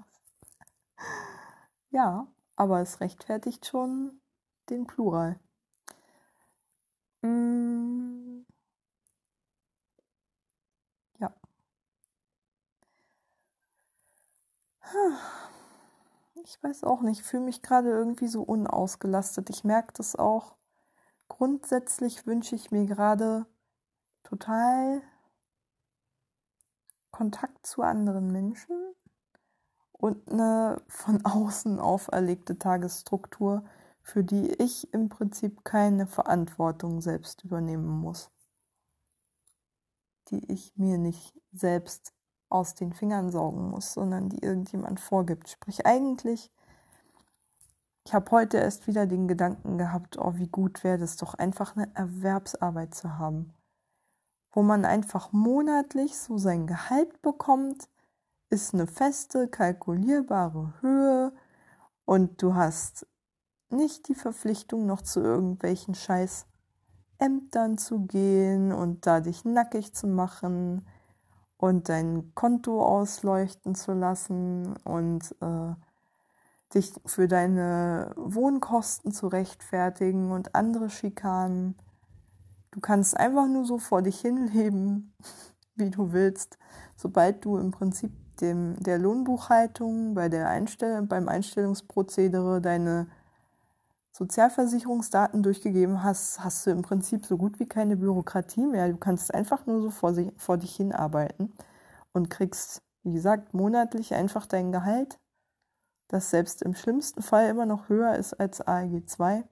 [1.90, 4.22] Ja, aber es rechtfertigt schon
[4.70, 5.40] den Plural.
[7.24, 8.46] Mm.
[11.20, 11.34] Ja.
[16.44, 19.50] Ich weiß auch nicht, ich fühle mich gerade irgendwie so unausgelastet.
[19.50, 20.55] Ich merke das auch.
[21.28, 23.46] Grundsätzlich wünsche ich mir gerade
[24.24, 25.02] total
[27.12, 28.94] Kontakt zu anderen Menschen
[29.92, 33.64] und eine von außen auferlegte Tagesstruktur,
[34.02, 38.30] für die ich im Prinzip keine Verantwortung selbst übernehmen muss,
[40.30, 42.14] die ich mir nicht selbst
[42.50, 45.50] aus den Fingern saugen muss, sondern die irgendjemand vorgibt.
[45.50, 46.52] Sprich eigentlich,
[48.06, 51.76] ich habe heute erst wieder den Gedanken gehabt, oh, wie gut wäre es doch einfach
[51.76, 53.54] eine Erwerbsarbeit zu haben,
[54.52, 57.90] wo man einfach monatlich so sein Gehalt bekommt,
[58.50, 61.34] ist eine feste, kalkulierbare Höhe
[62.06, 63.08] und du hast
[63.70, 66.46] nicht die Verpflichtung, noch zu irgendwelchen scheiß
[67.18, 70.88] Ämtern zu gehen und da dich nackig zu machen
[71.58, 75.74] und dein Konto ausleuchten zu lassen und äh,
[76.74, 81.76] dich für deine Wohnkosten zu rechtfertigen und andere Schikanen.
[82.72, 85.14] Du kannst einfach nur so vor dich hin leben,
[85.76, 86.58] wie du willst,
[86.96, 93.08] sobald du im Prinzip dem, der Lohnbuchhaltung bei der Einstell beim Einstellungsprozedere deine
[94.12, 98.88] Sozialversicherungsdaten durchgegeben hast, hast du im Prinzip so gut wie keine Bürokratie mehr.
[98.90, 101.54] Du kannst einfach nur so vor, sich, vor dich hinarbeiten
[102.14, 105.20] und kriegst, wie gesagt, monatlich einfach dein Gehalt,
[106.08, 109.48] das selbst im schlimmsten Fall immer noch höher ist als ALG 2.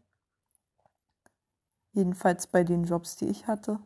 [1.92, 3.80] Jedenfalls bei den Jobs, die ich hatte.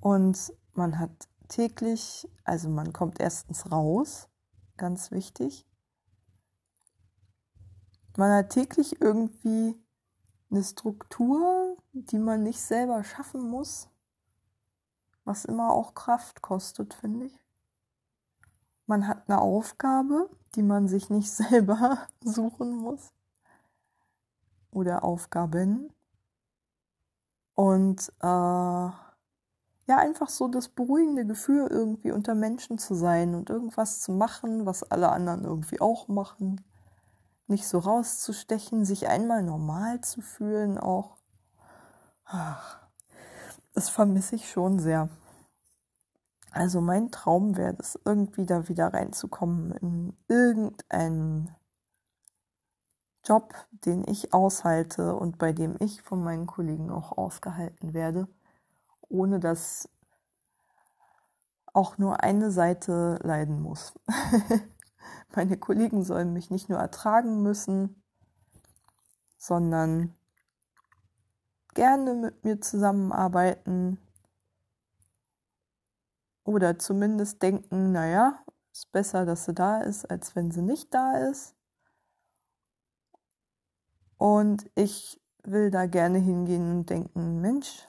[0.00, 4.28] Und man hat täglich, also man kommt erstens raus,
[4.76, 5.66] ganz wichtig.
[8.16, 9.74] Man hat täglich irgendwie
[10.50, 13.88] eine Struktur, die man nicht selber schaffen muss,
[15.24, 17.43] was immer auch Kraft kostet, finde ich.
[18.86, 23.12] Man hat eine Aufgabe, die man sich nicht selber suchen muss.
[24.70, 25.92] Oder Aufgaben.
[27.54, 28.26] Und äh,
[29.86, 34.66] ja, einfach so das beruhigende Gefühl, irgendwie unter Menschen zu sein und irgendwas zu machen,
[34.66, 36.64] was alle anderen irgendwie auch machen.
[37.46, 41.18] Nicht so rauszustechen, sich einmal normal zu fühlen auch.
[42.24, 42.78] Ach,
[43.74, 45.10] das vermisse ich schon sehr.
[46.54, 51.50] Also mein Traum wäre es, irgendwie da wieder reinzukommen in irgendeinen
[53.24, 58.28] Job, den ich aushalte und bei dem ich von meinen Kollegen auch ausgehalten werde
[59.14, 59.88] ohne dass
[61.72, 63.94] auch nur eine Seite leiden muss.
[65.34, 68.02] Meine Kollegen sollen mich nicht nur ertragen müssen,
[69.36, 70.14] sondern
[71.74, 73.98] gerne mit mir zusammenarbeiten
[76.44, 78.38] oder zumindest denken, naja,
[78.72, 81.54] ist besser, dass sie da ist, als wenn sie nicht da ist.
[84.18, 87.86] Und ich will da gerne hingehen und denken, Mensch,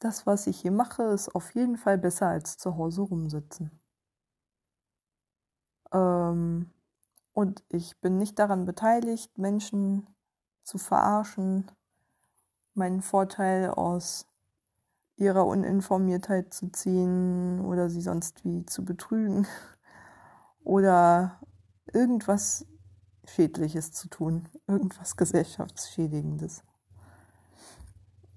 [0.00, 3.70] das, was ich hier mache, ist auf jeden Fall besser als zu Hause rumsitzen.
[5.92, 6.70] Ähm,
[7.32, 10.06] und ich bin nicht daran beteiligt, Menschen
[10.62, 11.70] zu verarschen,
[12.74, 14.26] meinen Vorteil aus
[15.16, 19.46] ihrer Uninformiertheit zu ziehen oder sie sonst wie zu betrügen
[20.64, 21.40] oder
[21.92, 22.66] irgendwas
[23.26, 26.62] Schädliches zu tun, irgendwas Gesellschaftsschädigendes.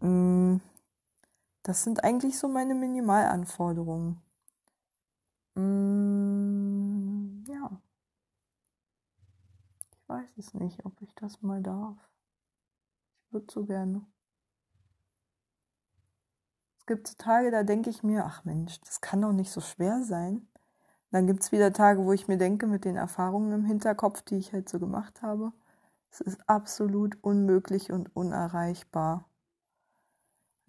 [0.01, 0.57] Mm.
[1.63, 4.21] Das sind eigentlich so meine Minimalanforderungen.
[5.55, 7.81] Mm, ja.
[9.91, 11.97] Ich weiß es nicht, ob ich das mal darf.
[13.25, 14.05] Ich würde so gerne.
[16.87, 20.47] Gibt Tage, da denke ich mir, ach Mensch, das kann doch nicht so schwer sein.
[21.11, 24.37] Dann gibt es wieder Tage, wo ich mir denke, mit den Erfahrungen im Hinterkopf, die
[24.37, 25.51] ich halt so gemacht habe,
[26.11, 29.29] es ist absolut unmöglich und unerreichbar.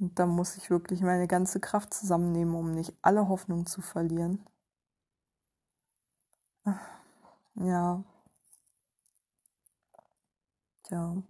[0.01, 4.45] Und da muss ich wirklich meine ganze Kraft zusammennehmen, um nicht alle Hoffnung zu verlieren.
[7.55, 8.03] Ja.
[10.85, 11.23] Tja.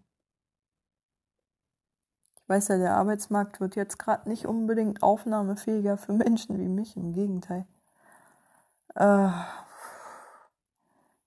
[2.49, 7.13] Weiß ja, der Arbeitsmarkt wird jetzt gerade nicht unbedingt aufnahmefähiger für Menschen wie mich, im
[7.13, 7.67] Gegenteil.
[8.95, 9.29] Äh,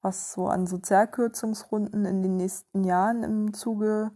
[0.02, 4.12] was so an Sozialkürzungsrunden in den nächsten Jahren im Zuge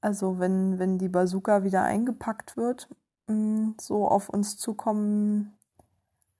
[0.00, 2.88] Also wenn, wenn die Bazooka wieder eingepackt wird,
[3.26, 5.56] mm, so auf uns zukommen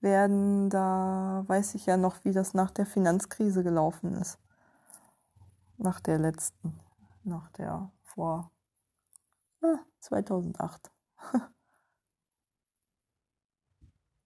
[0.00, 4.38] werden, da weiß ich ja noch, wie das nach der Finanzkrise gelaufen ist.
[5.78, 6.78] Nach der letzten,
[7.24, 8.50] nach der vor
[10.00, 10.90] 2008.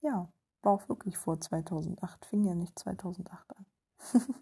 [0.01, 0.29] ja,
[0.63, 3.67] war auch wirklich vor 2008, fing ja nicht 2008 an.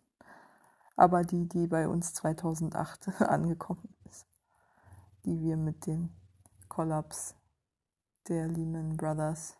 [0.96, 4.26] Aber die, die bei uns 2008 angekommen ist,
[5.24, 6.10] die wir mit dem
[6.68, 7.34] Kollaps
[8.28, 9.56] der Lehman Brothers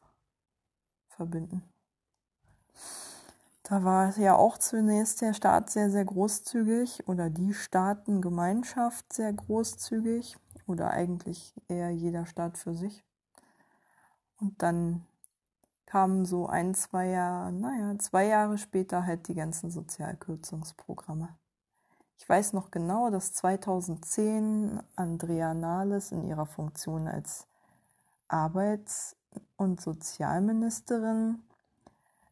[1.09, 1.62] verbinden.
[3.62, 10.39] Da war ja auch zunächst der Staat sehr, sehr großzügig oder die Staatengemeinschaft sehr großzügig
[10.67, 13.05] oder eigentlich eher jeder Staat für sich.
[14.39, 15.07] Und dann
[15.87, 21.29] kamen so ein, zwei Jahre, naja, zwei Jahre später halt die ganzen Sozialkürzungsprogramme.
[22.19, 27.47] Ich weiß noch genau, dass 2010 Andrea Nahles in ihrer Funktion als
[28.29, 29.17] Arbeits-
[29.57, 31.43] und Sozialministerin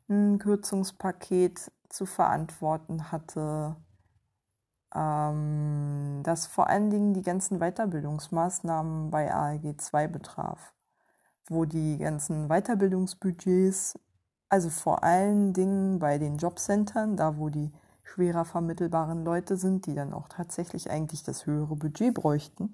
[0.08, 3.76] ein Kürzungspaket zu verantworten hatte,
[4.94, 10.72] ähm, das vor allen Dingen die ganzen Weiterbildungsmaßnahmen bei ALG 2 betraf,
[11.48, 13.98] wo die ganzen Weiterbildungsbudgets,
[14.48, 17.72] also vor allen Dingen bei den Jobcentern, da wo die
[18.04, 22.72] schwerer vermittelbaren Leute sind, die dann auch tatsächlich eigentlich das höhere Budget bräuchten,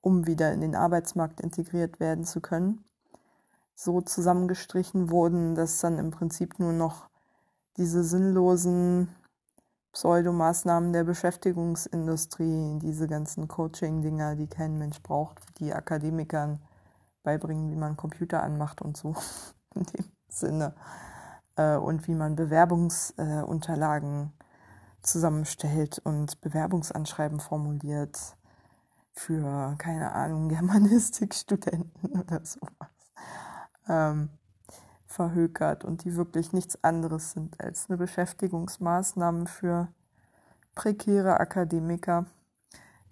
[0.00, 2.84] um wieder in den Arbeitsmarkt integriert werden zu können,
[3.74, 7.08] so zusammengestrichen wurden, dass dann im Prinzip nur noch
[7.76, 9.08] diese sinnlosen
[9.94, 16.60] Pseudomaßnahmen der Beschäftigungsindustrie, diese ganzen Coaching-Dinger, die kein Mensch braucht, die Akademikern
[17.22, 19.14] beibringen, wie man Computer anmacht und so
[19.74, 20.74] in dem Sinne.
[21.56, 24.32] Äh, und wie man Bewerbungsunterlagen
[25.00, 28.18] zusammenstellt und Bewerbungsanschreiben formuliert
[29.12, 32.90] für, keine Ahnung, Germanistikstudenten oder sowas
[33.88, 34.30] ähm,
[35.14, 39.88] verhökert und die wirklich nichts anderes sind als eine Beschäftigungsmaßnahme für
[40.74, 42.26] prekäre Akademiker,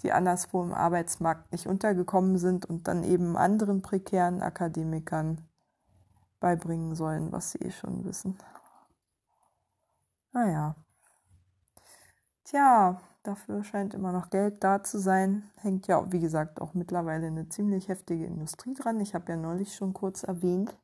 [0.02, 5.40] die anderswo im Arbeitsmarkt nicht untergekommen sind und dann eben anderen prekären Akademikern
[6.40, 8.36] beibringen sollen, was sie eh schon wissen.
[10.32, 10.74] Naja.
[12.44, 15.44] Tja, dafür scheint immer noch Geld da zu sein.
[15.56, 18.98] Hängt ja, wie gesagt, auch mittlerweile eine ziemlich heftige Industrie dran.
[19.00, 20.76] Ich habe ja neulich schon kurz erwähnt,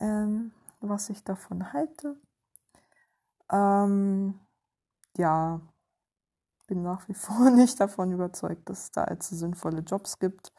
[0.00, 2.16] ähm, was ich davon halte.
[3.50, 4.40] Ähm,
[5.16, 5.60] ja,
[6.66, 10.52] bin nach wie vor nicht davon überzeugt, dass es da allzu sinnvolle Jobs gibt.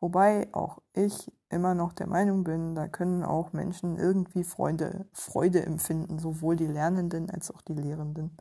[0.00, 5.64] Wobei auch ich immer noch der Meinung bin, da können auch Menschen irgendwie Freude, Freude
[5.64, 8.36] empfinden, sowohl die Lernenden als auch die Lehrenden.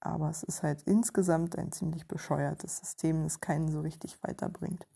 [0.00, 4.86] Aber es ist halt insgesamt ein ziemlich bescheuertes System, das keinen so richtig weiterbringt.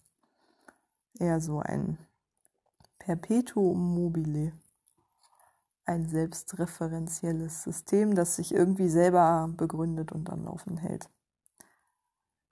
[1.18, 1.98] Eher so ein
[3.01, 4.53] Perpetuum mobile.
[5.84, 11.09] Ein selbstreferenzielles System, das sich irgendwie selber begründet und am Laufen hält.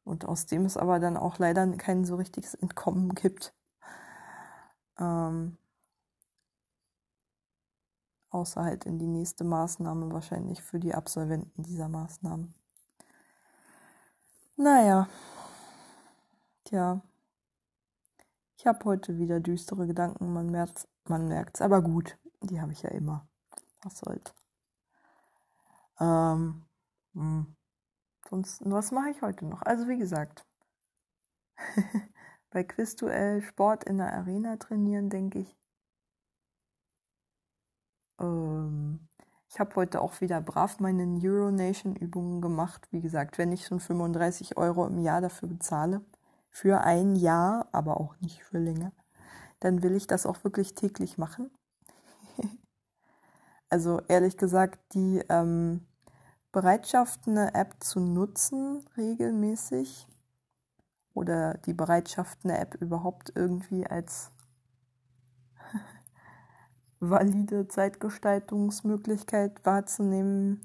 [0.02, 3.54] Und aus dem es aber dann auch leider kein so richtiges Entkommen gibt.
[4.98, 5.58] Ähm,
[8.30, 12.54] außer halt in die nächste Maßnahme wahrscheinlich für die Absolventen dieser Maßnahmen.
[14.56, 15.08] Naja,
[16.64, 17.02] tja,
[18.58, 22.72] ich habe heute wieder düstere Gedanken, man merkt es, man merkt's, aber gut, die habe
[22.72, 23.28] ich ja immer.
[23.82, 24.34] Was soll's.
[26.00, 26.66] Ähm,
[27.14, 27.54] hm.
[28.28, 29.62] Sonst, was mache ich heute noch?
[29.62, 30.44] Also wie gesagt,
[32.50, 35.56] bei Quizduell Sport in der Arena trainieren, denke ich,
[38.20, 39.08] ähm,
[39.48, 42.88] ich habe heute auch wieder brav meine Neuronation-Übungen gemacht.
[42.90, 46.04] Wie gesagt, wenn ich schon 35 Euro im Jahr dafür bezahle,
[46.50, 48.92] für ein Jahr, aber auch nicht für länger,
[49.60, 51.50] dann will ich das auch wirklich täglich machen.
[53.68, 55.86] also ehrlich gesagt, die ähm,
[56.52, 60.06] Bereitschaft, eine App zu nutzen regelmäßig
[61.14, 64.30] oder die Bereitschaft, eine App überhaupt irgendwie als
[67.00, 70.60] valide Zeitgestaltungsmöglichkeit wahrzunehmen,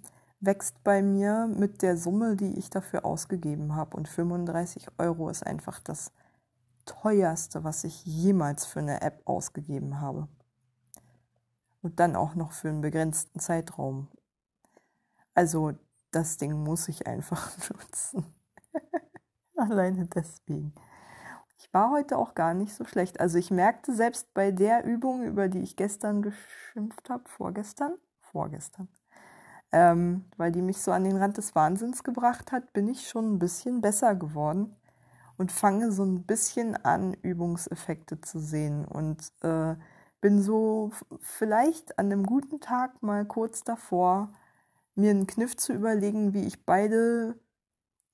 [0.45, 3.95] wächst bei mir mit der Summe, die ich dafür ausgegeben habe.
[3.95, 6.11] Und 35 Euro ist einfach das
[6.85, 10.27] teuerste, was ich jemals für eine App ausgegeben habe.
[11.81, 14.07] Und dann auch noch für einen begrenzten Zeitraum.
[15.33, 15.73] Also
[16.11, 18.25] das Ding muss ich einfach nutzen.
[19.55, 20.73] Alleine deswegen.
[21.57, 23.21] Ich war heute auch gar nicht so schlecht.
[23.21, 28.89] Also ich merkte selbst bei der Übung, über die ich gestern geschimpft habe, vorgestern, vorgestern,
[29.73, 33.33] ähm, weil die mich so an den Rand des Wahnsinns gebracht hat, bin ich schon
[33.35, 34.75] ein bisschen besser geworden.
[35.37, 39.75] und fange so ein bisschen an, Übungseffekte zu sehen und äh,
[40.21, 44.33] bin so vielleicht an einem guten Tag mal kurz davor,
[44.95, 47.35] mir einen Kniff zu überlegen, wie ich beide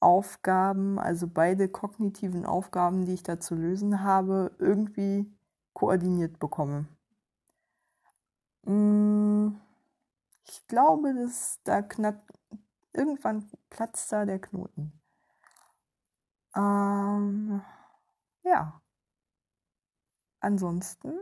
[0.01, 5.31] Aufgaben, also beide kognitiven Aufgaben, die ich da zu lösen habe, irgendwie
[5.73, 6.87] koordiniert bekomme.
[8.65, 8.98] Mm,
[10.49, 12.33] ich glaube, dass da knapp
[12.93, 14.93] irgendwann platzt da der Knoten.
[16.55, 17.61] Ähm,
[18.43, 18.81] ja.
[20.41, 21.19] Ansonsten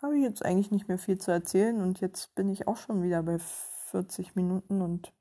[0.00, 3.02] habe ich jetzt eigentlich nicht mehr viel zu erzählen und jetzt bin ich auch schon
[3.02, 5.12] wieder bei 40 Minuten und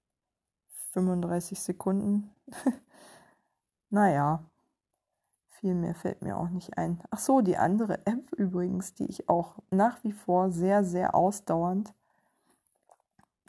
[0.93, 2.35] 35 Sekunden.
[3.89, 4.43] naja,
[5.59, 7.01] viel mehr fällt mir auch nicht ein.
[7.09, 11.93] Ach so, die andere App übrigens, die ich auch nach wie vor sehr, sehr ausdauernd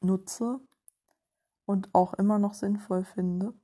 [0.01, 0.61] nutze
[1.67, 3.55] und auch immer noch sinnvoll finde,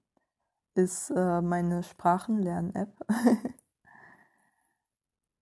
[0.75, 3.07] ist äh, meine Sprachenlern-App,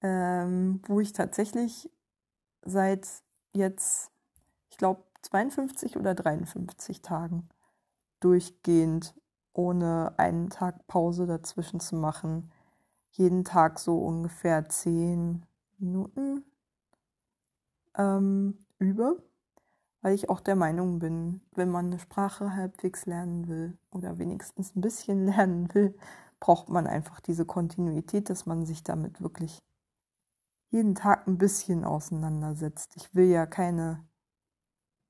[0.03, 1.91] ähm, wo ich tatsächlich
[2.65, 3.09] seit
[3.55, 4.11] jetzt,
[4.69, 7.49] ich glaube, 52 oder 53 Tagen
[8.21, 9.15] durchgehend,
[9.55, 12.53] ohne einen Tag Pause dazwischen zu machen,
[13.13, 15.45] jeden Tag so ungefähr 10
[15.79, 16.45] Minuten
[17.97, 19.23] ähm, übe,
[20.01, 24.75] weil ich auch der Meinung bin, wenn man eine Sprache halbwegs lernen will oder wenigstens
[24.75, 25.95] ein bisschen lernen will,
[26.41, 29.63] braucht man einfach diese Kontinuität, dass man sich damit wirklich
[30.71, 32.97] jeden Tag ein bisschen auseinandersetzt.
[32.97, 34.03] Ich will ja keine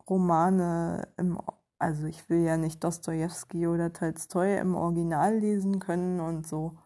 [0.09, 1.41] Romane im,
[1.79, 6.77] also ich will ja nicht Dostoevsky oder Tolstoi im Original lesen können und so.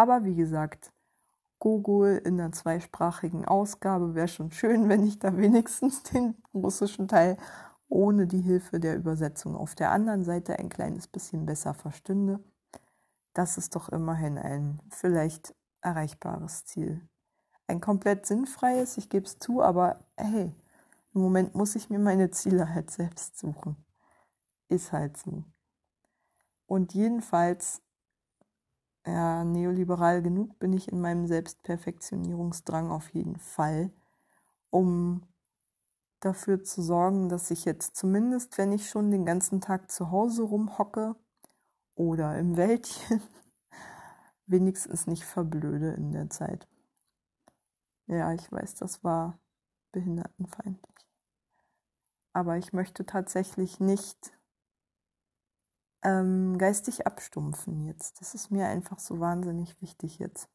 [0.00, 0.92] Aber wie gesagt,
[1.58, 7.36] Gogol in einer zweisprachigen Ausgabe wäre schon schön, wenn ich da wenigstens den russischen Teil
[7.88, 12.40] ohne die Hilfe der Übersetzung auf der anderen Seite ein kleines bisschen besser verstünde.
[13.34, 17.02] Das ist doch immerhin ein vielleicht erreichbares Ziel
[17.70, 20.52] ein komplett sinnfreies, ich gebe es zu, aber hey,
[21.14, 23.76] im Moment muss ich mir meine Ziele halt selbst suchen.
[24.68, 25.44] Ist halt so.
[26.66, 27.80] Und jedenfalls,
[29.06, 33.90] ja, neoliberal genug bin ich in meinem Selbstperfektionierungsdrang auf jeden Fall,
[34.70, 35.22] um
[36.20, 40.42] dafür zu sorgen, dass ich jetzt zumindest, wenn ich schon den ganzen Tag zu Hause
[40.42, 41.16] rumhocke
[41.94, 43.22] oder im Wäldchen,
[44.46, 46.68] wenigstens nicht verblöde in der Zeit.
[48.06, 49.38] Ja, ich weiß, das war
[49.92, 51.06] behindertenfeindlich.
[52.32, 54.32] Aber ich möchte tatsächlich nicht
[56.02, 58.20] ähm, geistig abstumpfen jetzt.
[58.20, 60.48] Das ist mir einfach so wahnsinnig wichtig jetzt.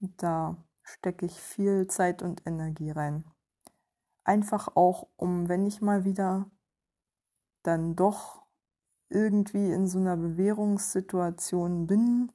[0.00, 3.24] Da stecke ich viel Zeit und Energie rein.
[4.24, 6.50] Einfach auch, um, wenn ich mal wieder
[7.62, 8.42] dann doch
[9.10, 12.32] irgendwie in so einer Bewährungssituation bin,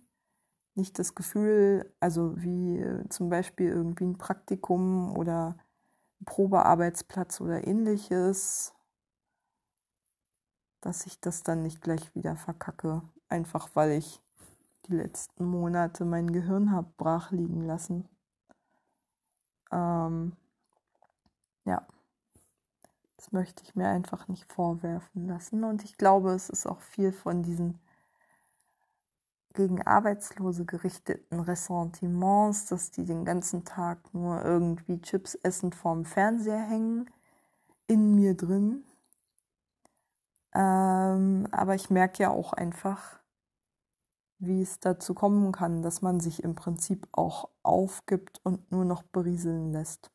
[0.76, 5.58] nicht das Gefühl, also wie äh, zum Beispiel irgendwie ein Praktikum oder
[6.20, 8.75] ein Probearbeitsplatz oder ähnliches,
[10.86, 14.22] dass ich das dann nicht gleich wieder verkacke, einfach weil ich
[14.86, 18.08] die letzten Monate mein Gehirn habe brach liegen lassen.
[19.72, 20.34] Ähm,
[21.66, 21.88] ja,
[23.18, 27.12] das möchte ich mir einfach nicht vorwerfen lassen und ich glaube, es ist auch viel
[27.12, 27.80] von diesen
[29.54, 36.60] gegen Arbeitslose gerichteten Ressentiments, dass die den ganzen Tag nur irgendwie Chips essen vorm Fernseher
[36.60, 37.10] hängen,
[37.88, 38.84] in mir drin.
[40.56, 43.20] Ähm, aber ich merke ja auch einfach,
[44.40, 49.04] wie es dazu kommen kann, dass man sich im Prinzip auch aufgibt und nur noch
[49.04, 50.12] berieseln lässt.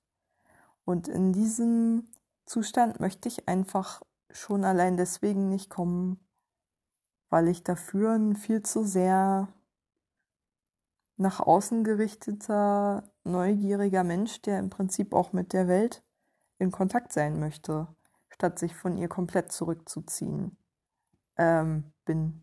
[0.84, 2.10] Und in diesen
[2.46, 6.18] Zustand möchte ich einfach schon allein deswegen nicht kommen,
[7.28, 9.48] weil ich dafür ein viel zu sehr
[11.16, 16.02] nach außen gerichteter, neugieriger Mensch, der im Prinzip auch mit der Welt
[16.58, 17.88] in Kontakt sein möchte,
[18.40, 20.56] statt sich von ihr komplett zurückzuziehen,
[21.36, 22.42] ähm, bin.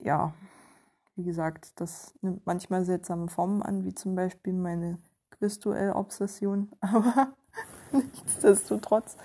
[0.00, 0.34] Ja,
[1.14, 4.98] wie gesagt, das nimmt manchmal seltsame Formen an, wie zum Beispiel meine
[5.30, 7.36] Quizduell-Obsession, aber
[7.92, 9.16] nichtsdestotrotz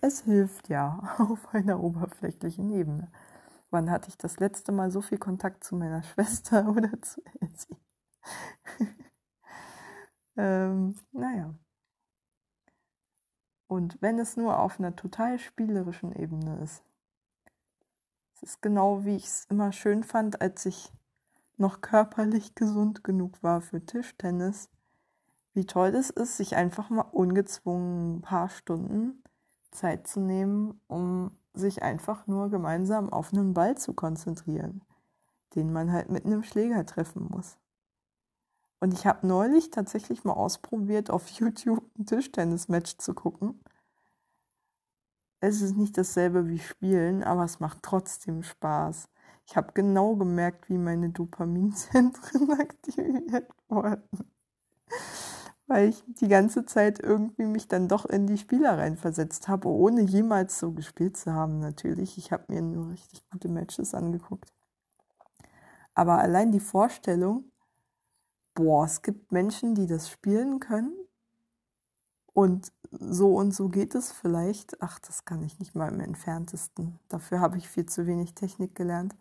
[0.00, 3.12] es hilft ja auf einer oberflächlichen Ebene.
[3.70, 7.76] Wann hatte ich das letzte Mal so viel Kontakt zu meiner Schwester oder zu Elsie?
[10.36, 11.54] ähm, naja.
[13.72, 16.82] Und wenn es nur auf einer total spielerischen Ebene ist.
[18.34, 20.92] Es ist genau wie ich es immer schön fand, als ich
[21.56, 24.68] noch körperlich gesund genug war für Tischtennis.
[25.54, 29.22] Wie toll es ist, sich einfach mal ungezwungen ein paar Stunden
[29.70, 34.82] Zeit zu nehmen, um sich einfach nur gemeinsam auf einen Ball zu konzentrieren,
[35.54, 37.56] den man halt mit einem Schläger treffen muss.
[38.82, 43.62] Und ich habe neulich tatsächlich mal ausprobiert, auf YouTube ein Tischtennis-Match zu gucken.
[45.38, 49.08] Es ist nicht dasselbe wie Spielen, aber es macht trotzdem Spaß.
[49.46, 54.32] Ich habe genau gemerkt, wie meine Dopaminzentren aktiviert wurden.
[55.68, 60.00] Weil ich die ganze Zeit irgendwie mich dann doch in die Spieler reinversetzt habe, ohne
[60.00, 62.18] jemals so gespielt zu haben, natürlich.
[62.18, 64.52] Ich habe mir nur richtig gute Matches angeguckt.
[65.94, 67.51] Aber allein die Vorstellung,
[68.54, 70.92] boah, es gibt Menschen, die das spielen können
[72.32, 74.82] und so und so geht es vielleicht.
[74.82, 76.98] Ach, das kann ich nicht mal im entferntesten.
[77.08, 79.14] Dafür habe ich viel zu wenig Technik gelernt.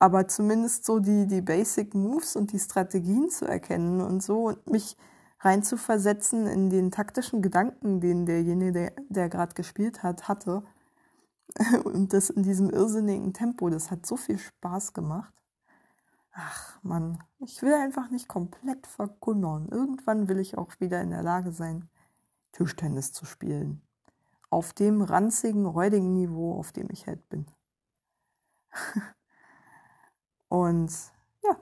[0.00, 4.66] Aber zumindest so die, die Basic Moves und die Strategien zu erkennen und so und
[4.70, 4.96] mich
[5.40, 10.64] reinzuversetzen in den taktischen Gedanken, den derjenige, der, der gerade gespielt hat, hatte.
[11.84, 15.32] Und das in diesem irrsinnigen Tempo, das hat so viel Spaß gemacht.
[16.40, 19.68] Ach Mann, ich will einfach nicht komplett verkümmern.
[19.70, 21.90] Irgendwann will ich auch wieder in der Lage sein,
[22.52, 23.82] Tischtennis zu spielen.
[24.48, 27.46] Auf dem ranzigen, räudigen Niveau, auf dem ich halt bin.
[30.48, 30.92] Und
[31.42, 31.56] ja,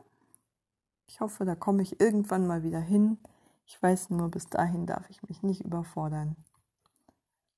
[1.06, 3.16] ich hoffe, da komme ich irgendwann mal wieder hin.
[3.64, 6.36] Ich weiß nur, bis dahin darf ich mich nicht überfordern.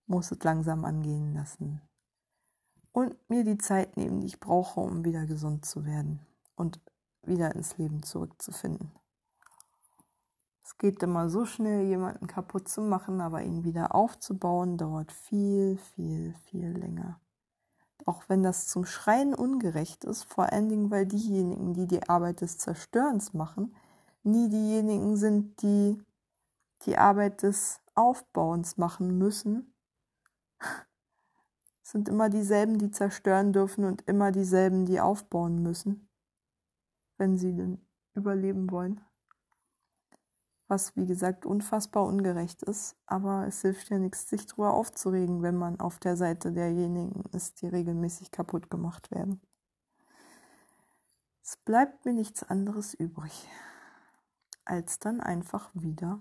[0.06, 1.82] Muss es langsam angehen lassen.
[2.92, 6.24] Und mir die Zeit nehmen, die ich brauche, um wieder gesund zu werden.
[6.54, 6.80] Und
[7.22, 8.92] wieder ins Leben zurückzufinden.
[10.64, 15.78] Es geht immer so schnell, jemanden kaputt zu machen, aber ihn wieder aufzubauen, dauert viel,
[15.78, 17.20] viel, viel länger.
[18.04, 22.42] Auch wenn das zum Schreien ungerecht ist, vor allen Dingen, weil diejenigen, die die Arbeit
[22.42, 23.74] des Zerstörens machen,
[24.22, 26.02] nie diejenigen sind, die
[26.82, 29.74] die Arbeit des Aufbauens machen müssen,
[31.82, 36.07] es sind immer dieselben, die zerstören dürfen und immer dieselben, die aufbauen müssen
[37.18, 39.00] wenn sie denn überleben wollen.
[40.68, 45.56] Was, wie gesagt, unfassbar ungerecht ist, aber es hilft ja nichts, sich darüber aufzuregen, wenn
[45.56, 49.40] man auf der Seite derjenigen ist, die regelmäßig kaputt gemacht werden.
[51.42, 53.48] Es bleibt mir nichts anderes übrig,
[54.66, 56.20] als dann einfach wieder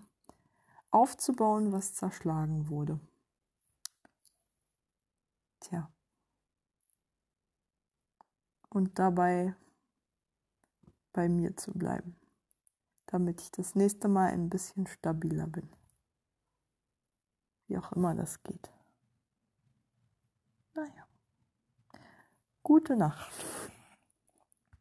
[0.89, 3.02] aufzubauen, was zerschlagen wurde.
[5.60, 5.91] Tja.
[8.70, 9.54] Und dabei
[11.18, 12.15] bei mir zu bleiben,
[13.07, 15.68] damit ich das nächste Mal ein bisschen stabiler bin.
[17.65, 18.70] Wie auch immer das geht.
[20.76, 21.07] Naja.
[22.61, 23.32] Gute Nacht.